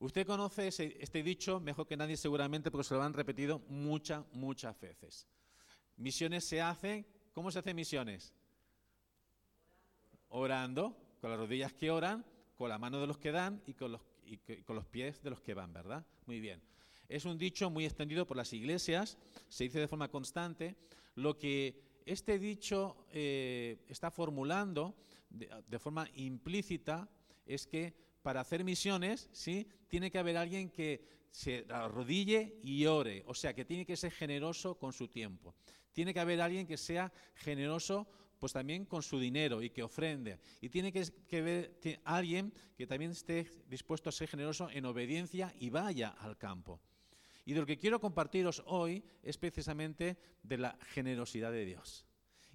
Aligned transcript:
Usted 0.00 0.26
conoce 0.26 0.68
este 0.68 1.22
dicho 1.22 1.60
mejor 1.60 1.86
que 1.86 1.96
nadie 1.96 2.16
seguramente 2.16 2.70
porque 2.70 2.88
se 2.88 2.94
lo 2.94 3.02
han 3.02 3.12
repetido 3.12 3.60
muchas, 3.68 4.24
muchas 4.32 4.78
veces. 4.80 5.28
Misiones 5.96 6.44
se 6.44 6.62
hacen, 6.62 7.06
¿cómo 7.32 7.50
se 7.50 7.58
hacen 7.58 7.76
misiones? 7.76 8.32
Orando, 10.28 10.96
con 11.20 11.30
las 11.30 11.38
rodillas 11.38 11.74
que 11.74 11.90
oran, 11.90 12.24
con 12.56 12.70
la 12.70 12.78
mano 12.78 12.98
de 12.98 13.06
los 13.06 13.18
que 13.18 13.30
dan 13.30 13.62
y 13.66 13.74
con 13.74 13.92
los, 13.92 14.00
con 14.64 14.74
los 14.74 14.86
pies 14.86 15.22
de 15.22 15.30
los 15.30 15.42
que 15.42 15.52
van, 15.52 15.72
¿verdad? 15.72 16.06
Muy 16.24 16.40
bien. 16.40 16.62
Es 17.06 17.26
un 17.26 17.36
dicho 17.36 17.68
muy 17.68 17.84
extendido 17.84 18.26
por 18.26 18.38
las 18.38 18.52
iglesias, 18.54 19.18
se 19.48 19.64
dice 19.64 19.80
de 19.80 19.88
forma 19.88 20.08
constante. 20.08 20.76
Lo 21.16 21.38
que 21.38 22.00
este 22.06 22.38
dicho 22.38 23.04
eh, 23.12 23.84
está 23.88 24.10
formulando 24.10 24.96
de, 25.28 25.78
forma 25.78 26.08
implícita 26.14 27.08
es 27.44 27.66
que 27.66 27.94
para 28.22 28.40
hacer 28.40 28.64
misiones, 28.64 29.28
¿sí? 29.32 29.66
Tiene 29.88 30.10
que 30.10 30.18
haber 30.18 30.36
alguien 30.36 30.70
que 30.70 31.04
se 31.30 31.64
arrodille 31.68 32.58
y 32.62 32.86
ore, 32.86 33.22
o 33.26 33.34
sea, 33.34 33.54
que 33.54 33.64
tiene 33.64 33.86
que 33.86 33.96
ser 33.96 34.10
generoso 34.10 34.76
con 34.76 34.92
su 34.92 35.08
tiempo. 35.08 35.54
Tiene 35.92 36.12
que 36.12 36.20
haber 36.20 36.40
alguien 36.40 36.66
que 36.66 36.76
sea 36.76 37.12
generoso 37.34 38.08
pues 38.38 38.54
también 38.54 38.86
con 38.86 39.02
su 39.02 39.20
dinero 39.20 39.62
y 39.62 39.68
que 39.68 39.82
ofrende. 39.82 40.38
Y 40.62 40.70
tiene 40.70 40.90
que, 40.92 41.06
que 41.28 41.42
ver 41.42 41.78
alguien 42.04 42.52
que 42.76 42.86
también 42.86 43.10
esté 43.10 43.46
dispuesto 43.68 44.08
a 44.08 44.12
ser 44.12 44.28
generoso 44.28 44.70
en 44.70 44.86
obediencia 44.86 45.54
y 45.58 45.68
vaya 45.68 46.08
al 46.08 46.38
campo. 46.38 46.80
Y 47.44 47.52
de 47.52 47.60
lo 47.60 47.66
que 47.66 47.78
quiero 47.78 48.00
compartiros 48.00 48.62
hoy 48.66 49.04
es 49.22 49.36
precisamente 49.36 50.16
de 50.42 50.56
la 50.56 50.78
generosidad 50.88 51.52
de 51.52 51.66
Dios. 51.66 52.06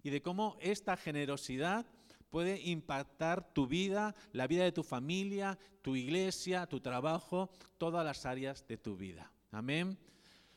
Y 0.02 0.10
de 0.10 0.22
cómo 0.22 0.58
esta 0.60 0.98
generosidad 0.98 1.86
puede 2.30 2.62
impactar 2.62 3.54
tu 3.54 3.68
vida, 3.68 4.16
la 4.32 4.48
vida 4.48 4.64
de 4.64 4.72
tu 4.72 4.84
familia, 4.84 5.58
tu 5.82 5.96
iglesia, 5.96 6.68
tu 6.68 6.80
trabajo, 6.80 7.50
todas 7.78 8.06
las 8.06 8.26
áreas 8.26 8.68
de 8.68 8.78
tu 8.78 8.98
vida. 8.98 9.32
Amén. 9.52 9.98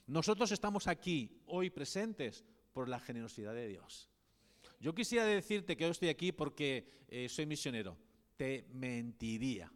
Nosotros 0.06 0.53
estamos 0.53 0.87
aquí 0.87 1.43
hoy 1.47 1.70
presentes 1.70 2.45
por 2.73 2.89
la 2.89 2.98
generosidad 2.98 3.55
de 3.55 3.69
Dios. 3.69 4.09
Yo 4.81 4.95
quisiera 4.95 5.25
decirte 5.25 5.77
que 5.77 5.84
hoy 5.84 5.91
estoy 5.91 6.09
aquí 6.09 6.33
porque 6.33 7.05
eh, 7.09 7.28
soy 7.28 7.47
misionero. 7.47 7.97
Te 8.37 8.67
mentiría. 8.73 9.73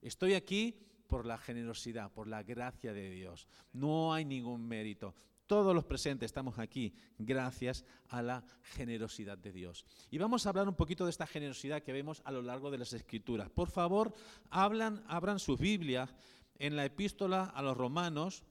Estoy 0.00 0.34
aquí 0.34 0.78
por 1.06 1.26
la 1.26 1.38
generosidad, 1.38 2.12
por 2.12 2.28
la 2.28 2.42
gracia 2.42 2.92
de 2.92 3.10
Dios. 3.10 3.46
No 3.72 4.14
hay 4.14 4.24
ningún 4.24 4.66
mérito. 4.66 5.14
Todos 5.46 5.74
los 5.74 5.84
presentes 5.84 6.26
estamos 6.26 6.58
aquí 6.58 6.94
gracias 7.18 7.84
a 8.08 8.22
la 8.22 8.44
generosidad 8.62 9.36
de 9.36 9.52
Dios. 9.52 9.84
Y 10.10 10.16
vamos 10.16 10.46
a 10.46 10.48
hablar 10.48 10.68
un 10.68 10.74
poquito 10.74 11.04
de 11.04 11.10
esta 11.10 11.26
generosidad 11.26 11.82
que 11.82 11.92
vemos 11.92 12.22
a 12.24 12.32
lo 12.32 12.40
largo 12.40 12.70
de 12.70 12.78
las 12.78 12.94
Escrituras. 12.94 13.50
Por 13.50 13.68
favor, 13.68 14.14
hablan, 14.48 15.04
abran 15.06 15.38
sus 15.38 15.58
Biblias 15.58 16.14
en 16.58 16.76
la 16.76 16.86
epístola 16.86 17.44
a 17.44 17.60
los 17.60 17.76
Romanos, 17.76 18.44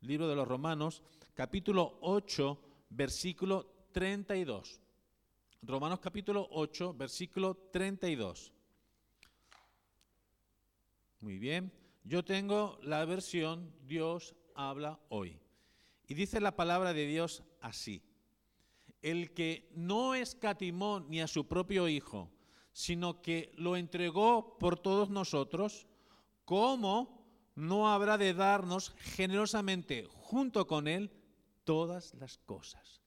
libro 0.00 0.26
de 0.26 0.34
los 0.34 0.48
Romanos, 0.48 1.02
capítulo 1.34 1.98
8, 2.00 2.60
versículo 2.90 3.86
32. 3.92 4.80
Romanos 5.62 6.00
capítulo 6.00 6.48
8, 6.50 6.94
versículo 6.94 7.54
32. 7.72 8.52
Muy 11.20 11.38
bien. 11.38 11.72
Yo 12.02 12.24
tengo 12.24 12.78
la 12.82 13.04
versión 13.04 13.72
Dios 13.86 14.34
habla 14.54 14.98
hoy. 15.08 15.43
Y 16.06 16.14
dice 16.14 16.40
la 16.40 16.56
palabra 16.56 16.92
de 16.92 17.06
Dios 17.06 17.42
así. 17.60 18.02
El 19.02 19.32
que 19.32 19.70
no 19.74 20.14
escatimó 20.14 21.00
ni 21.00 21.20
a 21.20 21.26
su 21.26 21.46
propio 21.46 21.88
Hijo, 21.88 22.30
sino 22.72 23.22
que 23.22 23.52
lo 23.56 23.76
entregó 23.76 24.58
por 24.58 24.78
todos 24.78 25.10
nosotros, 25.10 25.86
¿cómo 26.44 27.24
no 27.54 27.90
habrá 27.92 28.18
de 28.18 28.34
darnos 28.34 28.94
generosamente 28.98 30.06
junto 30.08 30.66
con 30.66 30.88
Él 30.88 31.10
todas 31.64 32.14
las 32.14 32.38
cosas? 32.38 33.02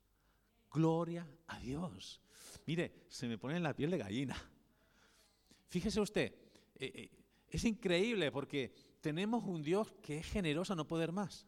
Gloria 0.71 1.27
a 1.47 1.59
Dios. 1.59 2.21
Mire, 2.65 3.05
se 3.09 3.27
me 3.27 3.37
pone 3.37 3.57
en 3.57 3.63
la 3.63 3.75
piel 3.75 3.91
de 3.91 3.97
gallina. 3.97 4.35
Fíjese 5.69 5.99
usted, 5.99 6.33
eh, 6.75 6.91
eh, 6.93 7.09
es 7.49 7.63
increíble 7.65 8.31
porque 8.31 8.73
tenemos 9.01 9.43
un 9.43 9.61
Dios 9.61 9.91
que 10.01 10.17
es 10.17 10.25
generoso 10.25 10.73
a 10.73 10.75
no 10.75 10.87
poder 10.87 11.11
más. 11.11 11.45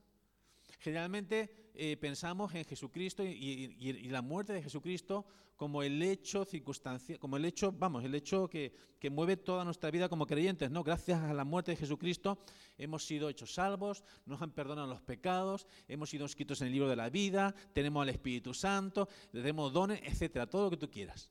Generalmente 0.80 1.72
eh, 1.74 1.98
pensamos 1.98 2.56
en 2.56 2.64
Jesucristo 2.64 3.24
y, 3.24 4.08
la 4.10 4.22
muerte 4.22 4.54
de 4.54 4.64
Jesucristo 4.64 5.26
como 5.58 5.84
el 5.84 6.02
hecho 6.02 6.46
circunstancia, 6.46 7.18
como 7.18 7.36
el 7.36 7.44
hecho, 7.44 7.74
vamos, 7.74 8.06
el 8.06 8.16
hecho 8.16 8.48
que, 8.48 8.74
mueve 9.12 9.36
toda 9.36 9.66
nuestra 9.66 9.92
vida 9.92 10.08
como 10.08 10.26
creyentes, 10.26 10.72
¿no? 10.72 10.82
Gracias 10.82 11.22
a 11.22 11.34
la 11.34 11.44
muerte 11.44 11.72
de 11.72 11.78
Jesucristo 11.78 12.40
hemos 12.78 13.06
sido 13.06 13.28
hechos 13.28 13.54
salvos, 13.54 14.06
nos 14.26 14.42
han 14.42 14.52
perdonado 14.52 14.88
los 14.88 15.02
pecados, 15.02 15.68
hemos 15.90 16.10
sido 16.10 16.26
escritos 16.26 16.62
en 16.62 16.68
el 16.68 16.74
libro 16.74 16.88
de 16.88 16.96
la 16.96 17.10
vida, 17.10 17.54
tenemos 17.74 18.02
al 18.02 18.10
Espíritu 18.10 18.54
Santo, 18.54 19.10
tenemos 19.34 19.74
dones, 19.74 20.02
etcétera, 20.04 20.48
todo 20.48 20.64
lo 20.66 20.70
que 20.70 20.78
tú 20.78 20.90
quieras. 20.90 21.30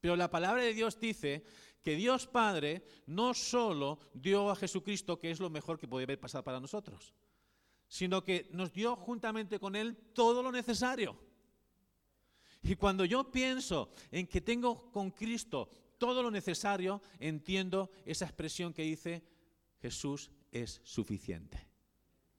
Pero 0.00 0.14
la 0.14 0.30
palabra 0.30 0.62
de 0.62 0.72
Dios 0.72 1.00
dice 1.00 1.44
que 1.82 1.96
Dios 1.96 2.28
Padre 2.28 2.84
no 3.06 3.34
solo 3.34 3.98
dio 4.14 4.50
a 4.50 4.56
Jesucristo, 4.56 5.18
que 5.18 5.32
es 5.32 5.40
lo 5.40 5.50
mejor 5.50 5.78
que 5.80 5.88
puede 5.88 6.04
haber 6.04 6.20
pasado 6.20 6.44
para 6.44 6.60
nosotros, 6.60 7.12
sino 7.92 8.24
que 8.24 8.48
nos 8.52 8.72
dio 8.72 8.96
juntamente 8.96 9.60
con 9.60 9.76
Él 9.76 9.94
todo 10.14 10.42
lo 10.42 10.50
necesario. 10.50 11.14
Y 12.62 12.74
cuando 12.74 13.04
yo 13.04 13.30
pienso 13.30 13.90
en 14.10 14.26
que 14.26 14.40
tengo 14.40 14.90
con 14.90 15.10
Cristo 15.10 15.68
todo 15.98 16.22
lo 16.22 16.30
necesario, 16.30 17.02
entiendo 17.20 17.90
esa 18.06 18.24
expresión 18.24 18.72
que 18.72 18.80
dice, 18.80 19.22
Jesús 19.82 20.30
es 20.50 20.80
suficiente. 20.84 21.68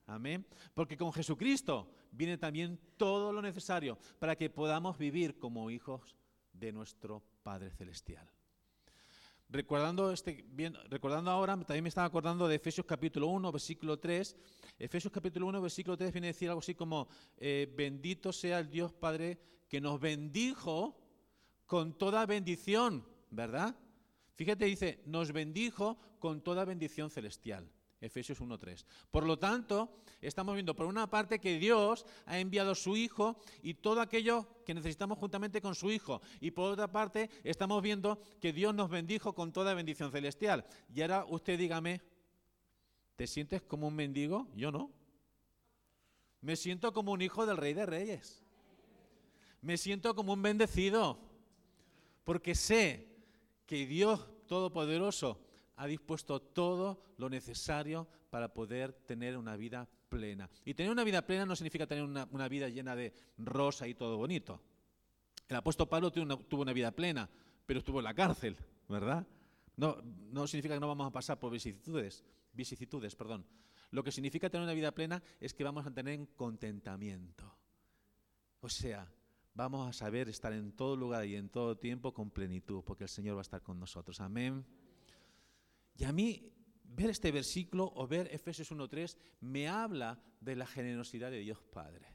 Amén. 0.08 0.44
Porque 0.74 0.98
con 0.98 1.14
Jesucristo 1.14 1.88
viene 2.12 2.40
también 2.40 2.80
todo 2.98 3.32
lo 3.32 3.40
necesario 3.40 4.00
para 4.18 4.36
que 4.36 4.50
podamos 4.50 4.98
vivir 4.98 5.38
como 5.38 5.70
hijos 5.70 6.16
de 6.52 6.72
nuestro 6.72 7.22
Padre 7.44 7.70
Celestial. 7.70 8.28
Recordando, 9.54 10.12
este, 10.12 10.44
bien, 10.48 10.76
recordando 10.90 11.30
ahora, 11.30 11.56
también 11.58 11.84
me 11.84 11.90
estaba 11.90 12.08
acordando 12.08 12.48
de 12.48 12.56
Efesios 12.56 12.88
capítulo 12.88 13.28
1, 13.28 13.52
versículo 13.52 14.00
3. 14.00 14.36
Efesios 14.80 15.14
capítulo 15.14 15.46
1, 15.46 15.62
versículo 15.62 15.96
3 15.96 16.12
viene 16.12 16.30
a 16.30 16.32
decir 16.34 16.50
algo 16.50 16.62
así 16.62 16.74
como, 16.74 17.08
eh, 17.38 17.72
bendito 17.78 18.34
sea 18.34 18.58
el 18.58 18.72
Dios 18.72 18.94
Padre 18.94 19.38
que 19.70 19.80
nos 19.80 20.00
bendijo 20.00 20.98
con 21.68 21.96
toda 22.00 22.26
bendición, 22.26 23.06
¿verdad? 23.30 23.76
Fíjate, 24.34 24.66
dice, 24.66 25.04
nos 25.06 25.32
bendijo 25.32 26.00
con 26.18 26.42
toda 26.42 26.66
bendición 26.66 27.12
celestial. 27.12 27.70
Efesios 28.04 28.42
1.3. 28.42 28.84
Por 29.10 29.26
lo 29.26 29.40
tanto, 29.40 30.02
estamos 30.22 30.56
viendo 30.56 30.76
por 30.76 30.86
una 30.86 31.10
parte 31.10 31.40
que 31.40 31.58
Dios 31.58 32.06
ha 32.26 32.38
enviado 32.38 32.76
su 32.76 32.98
Hijo 32.98 33.38
y 33.62 33.76
todo 33.76 34.02
aquello 34.02 34.46
que 34.66 34.74
necesitamos 34.74 35.18
juntamente 35.18 35.62
con 35.62 35.74
su 35.74 35.90
Hijo. 35.90 36.22
Y 36.42 36.52
por 36.52 36.74
otra 36.74 36.92
parte, 36.92 37.30
estamos 37.44 37.82
viendo 37.82 38.20
que 38.42 38.52
Dios 38.52 38.76
nos 38.76 38.90
bendijo 38.90 39.34
con 39.34 39.54
toda 39.54 39.74
bendición 39.74 40.12
celestial. 40.12 40.66
Y 40.94 41.02
ahora 41.02 41.26
usted 41.30 41.58
dígame, 41.58 42.02
¿te 43.16 43.26
sientes 43.26 43.62
como 43.62 43.88
un 43.88 43.96
mendigo? 43.96 44.50
Yo 44.54 44.70
no. 44.70 44.92
Me 46.42 46.58
siento 46.58 46.92
como 46.92 47.14
un 47.14 47.22
hijo 47.22 47.46
del 47.46 47.56
Rey 47.56 47.74
de 47.74 47.86
Reyes. 47.86 48.44
Me 49.62 49.78
siento 49.78 50.14
como 50.14 50.34
un 50.34 50.42
bendecido. 50.42 51.18
Porque 52.26 52.54
sé 52.54 53.08
que 53.66 53.86
Dios 53.86 54.28
Todopoderoso 54.46 55.43
ha 55.76 55.88
dispuesto 55.88 56.42
todo 56.42 57.02
lo 57.18 57.30
necesario 57.30 58.08
para 58.30 58.54
poder 58.54 58.94
tener 58.94 59.38
una 59.38 59.56
vida 59.56 59.88
plena. 60.10 60.50
Y 60.66 60.74
tener 60.74 60.92
una 60.92 61.04
vida 61.04 61.26
plena 61.26 61.46
no 61.46 61.56
significa 61.56 61.88
tener 61.88 62.04
una, 62.04 62.48
vida 62.48 62.70
llena 62.70 62.96
de 62.96 63.14
rosa 63.38 63.88
y 63.88 63.96
todo 63.96 64.18
bonito. 64.18 64.62
El 65.48 65.58
apóstol 65.58 65.90
Pablo 65.90 66.12
tuvo 66.12 66.62
una, 66.62 66.74
vida 66.74 66.92
plena, 66.92 67.30
pero 67.66 67.80
estuvo 67.80 68.00
en 68.00 68.06
la 68.06 68.14
cárcel, 68.14 68.58
¿verdad? 68.88 69.26
No, 69.76 69.98
no 70.04 70.48
significa 70.48 70.76
que 70.76 70.80
no 70.80 70.88
vamos 70.88 71.08
a 71.08 71.12
pasar 71.12 71.40
por 71.40 71.52
vicisitudes, 71.52 72.24
vicisitudes, 72.54 73.16
perdón. 73.16 73.46
Lo 73.92 74.04
que 74.04 74.12
significa 74.12 74.50
tener 74.50 74.64
una 74.64 74.74
vida 74.74 74.92
plena 74.92 75.22
es 75.40 75.54
que 75.54 75.64
vamos 75.64 75.86
a 75.86 75.92
tener 75.92 76.28
contentamiento. 76.36 77.56
O 78.62 78.70
sea, 78.70 79.12
vamos 79.54 79.88
a 79.88 79.94
saber 79.94 80.30
estar 80.30 80.54
en 80.54 80.72
todo 80.72 80.96
lugar 80.96 81.26
y 81.26 81.36
en 81.36 81.50
todo 81.50 81.78
tiempo 81.78 82.14
con 82.14 82.32
plenitud, 82.32 82.84
porque 82.84 83.04
el 83.04 83.10
Señor 83.10 83.36
va 83.36 83.42
a 83.42 83.44
estar 83.44 83.62
con 83.62 83.80
nosotros. 83.80 84.20
Amén. 84.20 84.66
Y 85.96 86.04
a 86.04 86.12
mí 86.12 86.52
ver 86.84 87.10
este 87.10 87.32
versículo 87.32 87.92
o 87.96 88.08
ver 88.08 88.30
Efesios 88.32 88.72
1.3 88.72 89.18
me 89.42 89.68
habla 89.68 90.22
de 90.40 90.56
la 90.56 90.66
generosidad 90.66 91.32
de 91.32 91.40
Dios 91.40 91.62
Padre. 91.62 92.08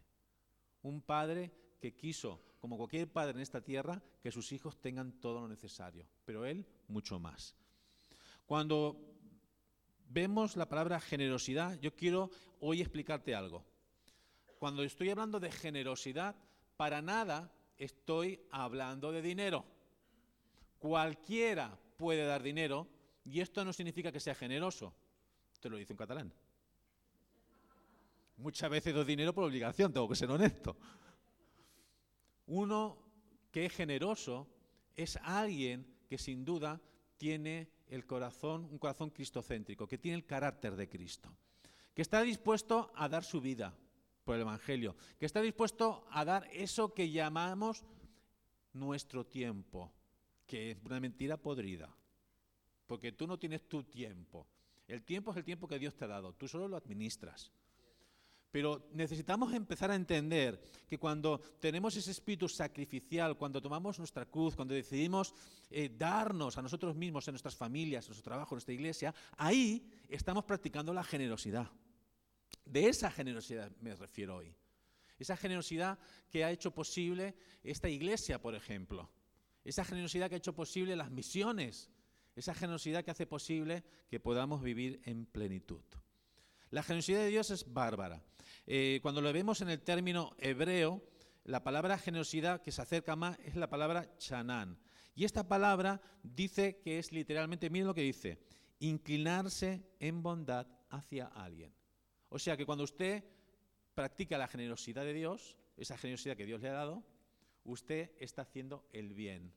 Un 0.82 1.02
Padre 1.02 1.52
que 1.80 1.94
quiso, 1.94 2.42
como 2.60 2.76
cualquier 2.76 3.10
padre 3.10 3.32
en 3.34 3.40
esta 3.40 3.62
tierra, 3.62 4.02
que 4.20 4.32
sus 4.32 4.52
hijos 4.52 4.80
tengan 4.80 5.20
todo 5.20 5.40
lo 5.40 5.48
necesario, 5.48 6.08
pero 6.24 6.44
Él 6.44 6.66
mucho 6.88 7.18
más. 7.18 7.54
Cuando 8.46 9.14
vemos 10.08 10.56
la 10.56 10.68
palabra 10.68 11.00
generosidad, 11.00 11.78
yo 11.80 11.94
quiero 11.94 12.30
hoy 12.60 12.80
explicarte 12.80 13.34
algo. 13.34 13.64
Cuando 14.58 14.82
estoy 14.82 15.10
hablando 15.10 15.38
de 15.38 15.52
generosidad, 15.52 16.34
para 16.76 17.00
nada 17.02 17.52
estoy 17.76 18.40
hablando 18.50 19.12
de 19.12 19.22
dinero. 19.22 19.64
Cualquiera 20.78 21.78
puede 21.96 22.24
dar 22.24 22.42
dinero, 22.42 22.88
y 23.28 23.40
esto 23.40 23.64
no 23.64 23.72
significa 23.72 24.10
que 24.10 24.20
sea 24.20 24.34
generoso. 24.34 24.94
Te 25.60 25.68
lo 25.68 25.76
dice 25.76 25.92
en 25.92 25.98
catalán. 25.98 26.32
Muchas 28.38 28.70
veces 28.70 28.94
doy 28.94 29.04
dinero 29.04 29.34
por 29.34 29.44
obligación, 29.44 29.92
tengo 29.92 30.08
que 30.08 30.16
ser 30.16 30.30
honesto. 30.30 30.76
Uno 32.46 32.96
que 33.50 33.66
es 33.66 33.72
generoso 33.72 34.48
es 34.96 35.16
alguien 35.16 35.86
que 36.08 36.16
sin 36.16 36.44
duda 36.44 36.80
tiene 37.18 37.68
el 37.88 38.06
corazón, 38.06 38.64
un 38.70 38.78
corazón 38.78 39.10
cristocéntrico, 39.10 39.86
que 39.86 39.98
tiene 39.98 40.16
el 40.16 40.24
carácter 40.24 40.76
de 40.76 40.88
Cristo, 40.88 41.30
que 41.94 42.02
está 42.02 42.22
dispuesto 42.22 42.92
a 42.94 43.08
dar 43.08 43.24
su 43.24 43.40
vida 43.40 43.76
por 44.24 44.36
el 44.36 44.42
Evangelio, 44.42 44.96
que 45.18 45.26
está 45.26 45.42
dispuesto 45.42 46.06
a 46.10 46.24
dar 46.24 46.48
eso 46.52 46.94
que 46.94 47.10
llamamos 47.10 47.84
nuestro 48.72 49.26
tiempo, 49.26 49.92
que 50.46 50.70
es 50.70 50.78
una 50.84 51.00
mentira 51.00 51.36
podrida, 51.36 51.97
porque 52.88 53.12
tú 53.12 53.28
no 53.28 53.38
tienes 53.38 53.68
tu 53.68 53.84
tiempo. 53.84 54.48
El 54.88 55.04
tiempo 55.04 55.30
es 55.30 55.36
el 55.36 55.44
tiempo 55.44 55.68
que 55.68 55.78
Dios 55.78 55.94
te 55.94 56.06
ha 56.06 56.08
dado, 56.08 56.32
tú 56.32 56.48
solo 56.48 56.66
lo 56.66 56.76
administras. 56.76 57.52
Pero 58.50 58.88
necesitamos 58.94 59.52
empezar 59.52 59.90
a 59.90 59.94
entender 59.94 60.58
que 60.88 60.98
cuando 60.98 61.38
tenemos 61.60 61.94
ese 61.96 62.10
espíritu 62.10 62.48
sacrificial, 62.48 63.36
cuando 63.36 63.60
tomamos 63.60 63.98
nuestra 63.98 64.24
cruz, 64.24 64.56
cuando 64.56 64.72
decidimos 64.72 65.34
eh, 65.70 65.90
darnos 65.94 66.56
a 66.56 66.62
nosotros 66.62 66.96
mismos, 66.96 67.28
en 67.28 67.32
nuestras 67.32 67.54
familias, 67.54 68.06
en 68.06 68.08
nuestro 68.08 68.30
trabajo, 68.30 68.54
en 68.54 68.56
nuestra 68.56 68.72
iglesia, 68.72 69.14
ahí 69.36 69.86
estamos 70.08 70.44
practicando 70.44 70.94
la 70.94 71.04
generosidad. 71.04 71.70
De 72.64 72.88
esa 72.88 73.10
generosidad 73.10 73.70
me 73.82 73.94
refiero 73.94 74.36
hoy. 74.36 74.54
Esa 75.18 75.36
generosidad 75.36 75.98
que 76.30 76.42
ha 76.42 76.50
hecho 76.50 76.70
posible 76.70 77.34
esta 77.62 77.90
iglesia, 77.90 78.40
por 78.40 78.54
ejemplo. 78.54 79.10
Esa 79.62 79.84
generosidad 79.84 80.30
que 80.30 80.36
ha 80.36 80.38
hecho 80.38 80.54
posible 80.54 80.96
las 80.96 81.10
misiones. 81.10 81.90
Esa 82.38 82.54
generosidad 82.54 83.04
que 83.04 83.10
hace 83.10 83.26
posible 83.26 83.82
que 84.08 84.20
podamos 84.20 84.62
vivir 84.62 85.00
en 85.04 85.26
plenitud. 85.26 85.82
La 86.70 86.84
generosidad 86.84 87.18
de 87.18 87.30
Dios 87.30 87.50
es 87.50 87.72
bárbara. 87.72 88.22
Eh, 88.64 89.00
cuando 89.02 89.20
lo 89.20 89.32
vemos 89.32 89.60
en 89.60 89.70
el 89.70 89.80
término 89.80 90.36
hebreo, 90.38 91.02
la 91.42 91.64
palabra 91.64 91.98
generosidad 91.98 92.62
que 92.62 92.70
se 92.70 92.80
acerca 92.80 93.16
más 93.16 93.36
es 93.40 93.56
la 93.56 93.68
palabra 93.68 94.16
chanán. 94.18 94.78
Y 95.16 95.24
esta 95.24 95.48
palabra 95.48 96.00
dice 96.22 96.78
que 96.78 97.00
es 97.00 97.10
literalmente, 97.10 97.70
miren 97.70 97.88
lo 97.88 97.94
que 97.94 98.02
dice, 98.02 98.38
inclinarse 98.78 99.82
en 99.98 100.22
bondad 100.22 100.68
hacia 100.90 101.26
alguien. 101.26 101.74
O 102.28 102.38
sea 102.38 102.56
que 102.56 102.66
cuando 102.66 102.84
usted 102.84 103.24
practica 103.96 104.38
la 104.38 104.46
generosidad 104.46 105.02
de 105.02 105.12
Dios, 105.12 105.56
esa 105.76 105.98
generosidad 105.98 106.36
que 106.36 106.46
Dios 106.46 106.60
le 106.60 106.68
ha 106.68 106.74
dado, 106.74 107.02
usted 107.64 108.12
está 108.20 108.42
haciendo 108.42 108.86
el 108.92 109.12
bien. 109.12 109.52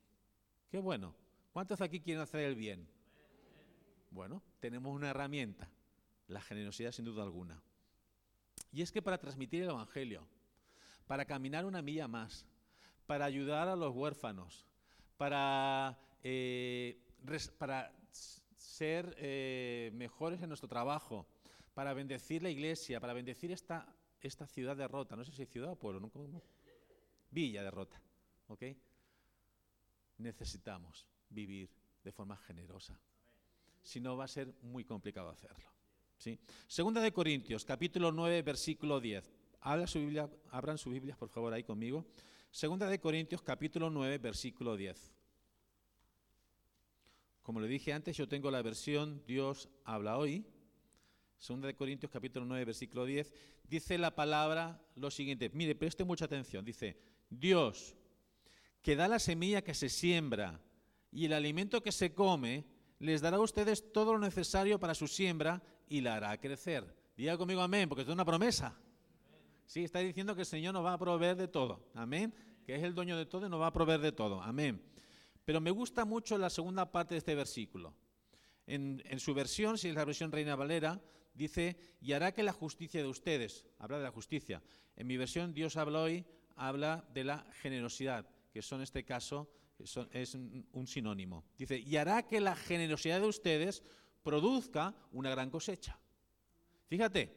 Qué 0.68 0.80
bueno. 0.80 1.21
¿Cuántos 1.52 1.82
aquí 1.82 2.00
quieren 2.00 2.22
hacer 2.22 2.40
el 2.40 2.54
bien? 2.54 2.88
Bueno, 4.10 4.42
tenemos 4.58 4.94
una 4.94 5.10
herramienta, 5.10 5.68
la 6.26 6.40
generosidad 6.40 6.92
sin 6.92 7.04
duda 7.04 7.22
alguna. 7.22 7.62
Y 8.72 8.80
es 8.80 8.90
que 8.90 9.02
para 9.02 9.18
transmitir 9.18 9.62
el 9.62 9.68
Evangelio, 9.68 10.26
para 11.06 11.26
caminar 11.26 11.66
una 11.66 11.82
milla 11.82 12.08
más, 12.08 12.46
para 13.06 13.26
ayudar 13.26 13.68
a 13.68 13.76
los 13.76 13.94
huérfanos, 13.94 14.66
para, 15.18 15.98
eh, 16.22 16.98
ser 18.56 19.14
eh, 19.18 19.90
mejores 19.94 20.40
en 20.40 20.48
nuestro 20.48 20.68
trabajo, 20.68 21.26
para 21.74 21.92
bendecir 21.92 22.42
la 22.42 22.48
iglesia, 22.48 22.98
para 22.98 23.12
bendecir 23.12 23.52
esta, 23.52 23.94
ciudad 24.46 24.74
de 24.74 24.88
Rota, 24.88 25.16
no 25.16 25.24
sé 25.24 25.32
si 25.32 25.44
ciudad 25.44 25.72
o 25.72 25.78
pueblo, 25.78 26.00
¿no? 26.00 26.10
Villa 27.30 27.62
de 27.62 27.70
Rota, 27.70 28.00
¿ok? 28.48 28.62
Necesitamos 30.16 31.06
vivir 31.32 31.70
de 32.02 32.12
forma 32.12 32.36
generosa. 32.36 32.98
Si 33.82 34.00
no, 34.00 34.16
va 34.16 34.24
a 34.24 34.28
ser 34.28 34.54
muy 34.62 34.84
complicado 34.84 35.28
hacerlo. 35.28 35.72
Segunda 36.68 37.00
de 37.00 37.12
Corintios, 37.12 37.64
capítulo 37.64 38.12
9, 38.12 38.42
versículo 38.42 39.00
10. 39.00 39.28
Habla 39.60 39.86
su 39.86 39.98
Biblia, 39.98 40.30
abran 40.50 40.78
su 40.78 40.90
Biblia, 40.90 41.16
por 41.16 41.28
favor, 41.28 41.52
ahí 41.52 41.64
conmigo. 41.64 42.06
Segunda 42.50 42.88
de 42.88 43.00
Corintios, 43.00 43.42
capítulo 43.42 43.90
9, 43.90 44.18
versículo 44.18 44.76
10. 44.76 45.12
Como 47.42 47.60
le 47.60 47.66
dije 47.66 47.92
antes, 47.92 48.16
yo 48.16 48.28
tengo 48.28 48.50
la 48.50 48.62
versión 48.62 49.22
Dios 49.26 49.68
habla 49.84 50.16
hoy. 50.16 50.46
Segunda 51.38 51.66
de 51.66 51.74
Corintios, 51.74 52.12
capítulo 52.12 52.46
9, 52.46 52.66
versículo 52.66 53.04
10. 53.04 53.32
Dice 53.64 53.98
la 53.98 54.14
palabra 54.14 54.80
lo 54.94 55.10
siguiente. 55.10 55.50
Mire, 55.52 55.74
preste 55.74 56.04
mucha 56.04 56.26
atención. 56.26 56.64
Dice, 56.64 56.96
Dios, 57.28 57.96
que 58.80 58.94
da 58.94 59.08
la 59.08 59.18
semilla 59.18 59.62
que 59.62 59.74
se 59.74 59.88
siembra 59.88 60.60
y 61.12 61.26
el 61.26 61.34
alimento 61.34 61.82
que 61.82 61.92
se 61.92 62.14
come, 62.14 62.64
les 62.98 63.20
dará 63.20 63.36
a 63.36 63.40
ustedes 63.40 63.92
todo 63.92 64.14
lo 64.14 64.18
necesario 64.18 64.80
para 64.80 64.94
su 64.94 65.06
siembra 65.06 65.62
y 65.88 66.00
la 66.00 66.16
hará 66.16 66.40
crecer. 66.40 66.96
Diga 67.16 67.36
conmigo 67.36 67.60
amén, 67.60 67.88
porque 67.88 68.02
es 68.02 68.08
una 68.08 68.24
promesa. 68.24 68.74
Sí, 69.66 69.84
está 69.84 69.98
diciendo 70.00 70.34
que 70.34 70.42
el 70.42 70.46
Señor 70.46 70.72
nos 70.72 70.84
va 70.84 70.94
a 70.94 70.98
proveer 70.98 71.36
de 71.36 71.48
todo. 71.48 71.90
Amén. 71.94 72.34
Que 72.64 72.76
es 72.76 72.82
el 72.82 72.94
dueño 72.94 73.16
de 73.16 73.26
todo 73.26 73.46
y 73.46 73.50
nos 73.50 73.60
va 73.60 73.68
a 73.68 73.72
proveer 73.72 74.00
de 74.00 74.12
todo. 74.12 74.40
Amén. 74.42 74.82
Pero 75.44 75.60
me 75.60 75.70
gusta 75.70 76.04
mucho 76.04 76.38
la 76.38 76.50
segunda 76.50 76.90
parte 76.90 77.14
de 77.14 77.18
este 77.18 77.34
versículo. 77.34 77.94
En, 78.66 79.02
su 79.18 79.34
versión, 79.34 79.76
si 79.76 79.88
es 79.88 79.94
la 79.94 80.04
versión 80.04 80.32
Reina 80.32 80.56
Valera, 80.56 81.00
dice, 81.34 81.76
y 82.00 82.12
hará 82.12 82.32
que 82.32 82.42
la 82.42 82.52
justicia 82.52 83.02
de 83.02 83.08
ustedes, 83.08 83.66
habla 83.78 83.98
de 83.98 84.04
la 84.04 84.12
justicia. 84.12 84.62
En 84.96 85.06
mi 85.06 85.16
versión, 85.16 85.52
Dios 85.52 85.76
habla 85.76 86.00
hoy, 86.00 86.24
habla 86.54 87.04
de 87.12 87.24
la 87.24 87.46
generosidad, 87.60 88.26
que 88.52 88.62
son 88.62 88.78
en 88.78 88.84
este 88.84 89.04
caso 89.04 89.50
es 89.78 90.34
un 90.34 90.86
sinónimo. 90.86 91.44
Dice, 91.58 91.78
y 91.78 91.96
hará 91.96 92.26
que 92.26 92.40
la 92.40 92.54
generosidad 92.54 93.20
de 93.20 93.26
ustedes 93.26 93.82
produzca 94.22 94.94
una 95.12 95.30
gran 95.30 95.50
cosecha. 95.50 95.98
Fíjate, 96.86 97.34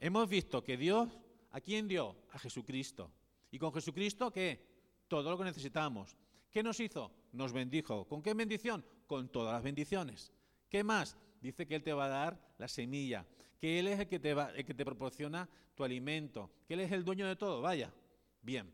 hemos 0.00 0.28
visto 0.28 0.62
que 0.64 0.76
Dios, 0.76 1.08
¿a 1.50 1.60
quién 1.60 1.86
dio? 1.86 2.16
A 2.30 2.38
Jesucristo. 2.38 3.10
Y 3.50 3.58
con 3.58 3.72
Jesucristo, 3.72 4.30
¿qué? 4.30 4.66
Todo 5.08 5.30
lo 5.30 5.38
que 5.38 5.44
necesitamos. 5.44 6.16
¿Qué 6.50 6.62
nos 6.62 6.80
hizo? 6.80 7.12
Nos 7.32 7.52
bendijo. 7.52 8.06
¿Con 8.06 8.22
qué 8.22 8.34
bendición? 8.34 8.84
Con 9.06 9.28
todas 9.28 9.52
las 9.54 9.62
bendiciones. 9.62 10.32
¿Qué 10.68 10.82
más? 10.82 11.16
Dice 11.40 11.66
que 11.66 11.74
Él 11.74 11.82
te 11.82 11.92
va 11.92 12.06
a 12.06 12.08
dar 12.08 12.54
la 12.58 12.68
semilla, 12.68 13.26
que 13.58 13.78
Él 13.78 13.88
es 13.88 14.00
el 14.00 14.08
que 14.08 14.18
te, 14.18 14.32
va, 14.32 14.50
el 14.50 14.64
que 14.64 14.74
te 14.74 14.84
proporciona 14.84 15.48
tu 15.74 15.84
alimento, 15.84 16.50
que 16.66 16.74
Él 16.74 16.80
es 16.80 16.92
el 16.92 17.04
dueño 17.04 17.26
de 17.26 17.36
todo. 17.36 17.60
Vaya, 17.60 17.92
bien. 18.40 18.72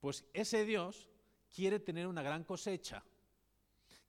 Pues 0.00 0.24
ese 0.32 0.64
Dios 0.64 1.08
quiere 1.54 1.80
tener 1.80 2.06
una 2.06 2.22
gran 2.22 2.44
cosecha, 2.44 3.04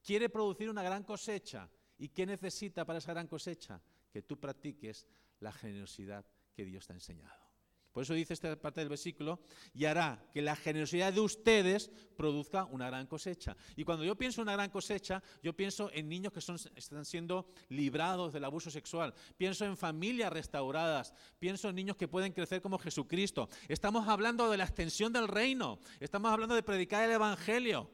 quiere 0.01 0.29
producir 0.29 0.69
una 0.69 0.83
gran 0.83 1.03
cosecha. 1.03 1.69
¿Y 1.97 2.09
qué 2.09 2.25
necesita 2.25 2.85
para 2.85 2.99
esa 2.99 3.11
gran 3.11 3.27
cosecha? 3.27 3.81
Que 4.09 4.21
tú 4.21 4.39
practiques 4.39 5.05
la 5.41 5.51
generosidad 5.51 6.25
que 6.53 6.63
Dios 6.63 6.87
te 6.87 6.93
ha 6.93 6.95
enseñado. 6.95 7.48
Por 7.91 8.03
eso 8.03 8.13
dice 8.13 8.33
esta 8.33 8.55
parte 8.55 8.81
del 8.81 8.89
versículo, 8.89 9.39
y 9.73 9.85
hará 9.85 10.23
que 10.31 10.41
la 10.41 10.55
generosidad 10.55 11.11
de 11.11 11.19
ustedes 11.19 11.91
produzca 12.15 12.65
una 12.65 12.87
gran 12.87 13.07
cosecha. 13.07 13.55
Y 13.75 13.83
cuando 13.83 14.05
yo 14.05 14.15
pienso 14.15 14.41
en 14.41 14.47
una 14.47 14.53
gran 14.53 14.69
cosecha, 14.69 15.23
yo 15.41 15.55
pienso 15.55 15.89
en 15.93 16.07
niños 16.07 16.31
que 16.31 16.39
están 16.39 17.05
siendo 17.05 17.49
librados 17.69 18.33
del 18.33 18.43
abuso 18.43 18.69
sexual, 18.69 19.13
pienso 19.37 19.65
en 19.65 19.75
familias 19.77 20.31
restauradas, 20.31 21.13
pienso 21.39 21.69
en 21.69 21.75
niños 21.75 21.97
que 21.97 22.07
pueden 22.07 22.33
crecer 22.33 22.61
como 22.61 22.77
Jesucristo. 22.77 23.49
Estamos 23.67 24.07
hablando 24.07 24.49
de 24.49 24.57
la 24.57 24.65
extensión 24.65 25.11
del 25.11 25.27
reino, 25.27 25.79
estamos 25.99 26.31
hablando 26.31 26.55
de 26.55 26.63
predicar 26.63 27.03
el 27.03 27.11
Evangelio, 27.11 27.89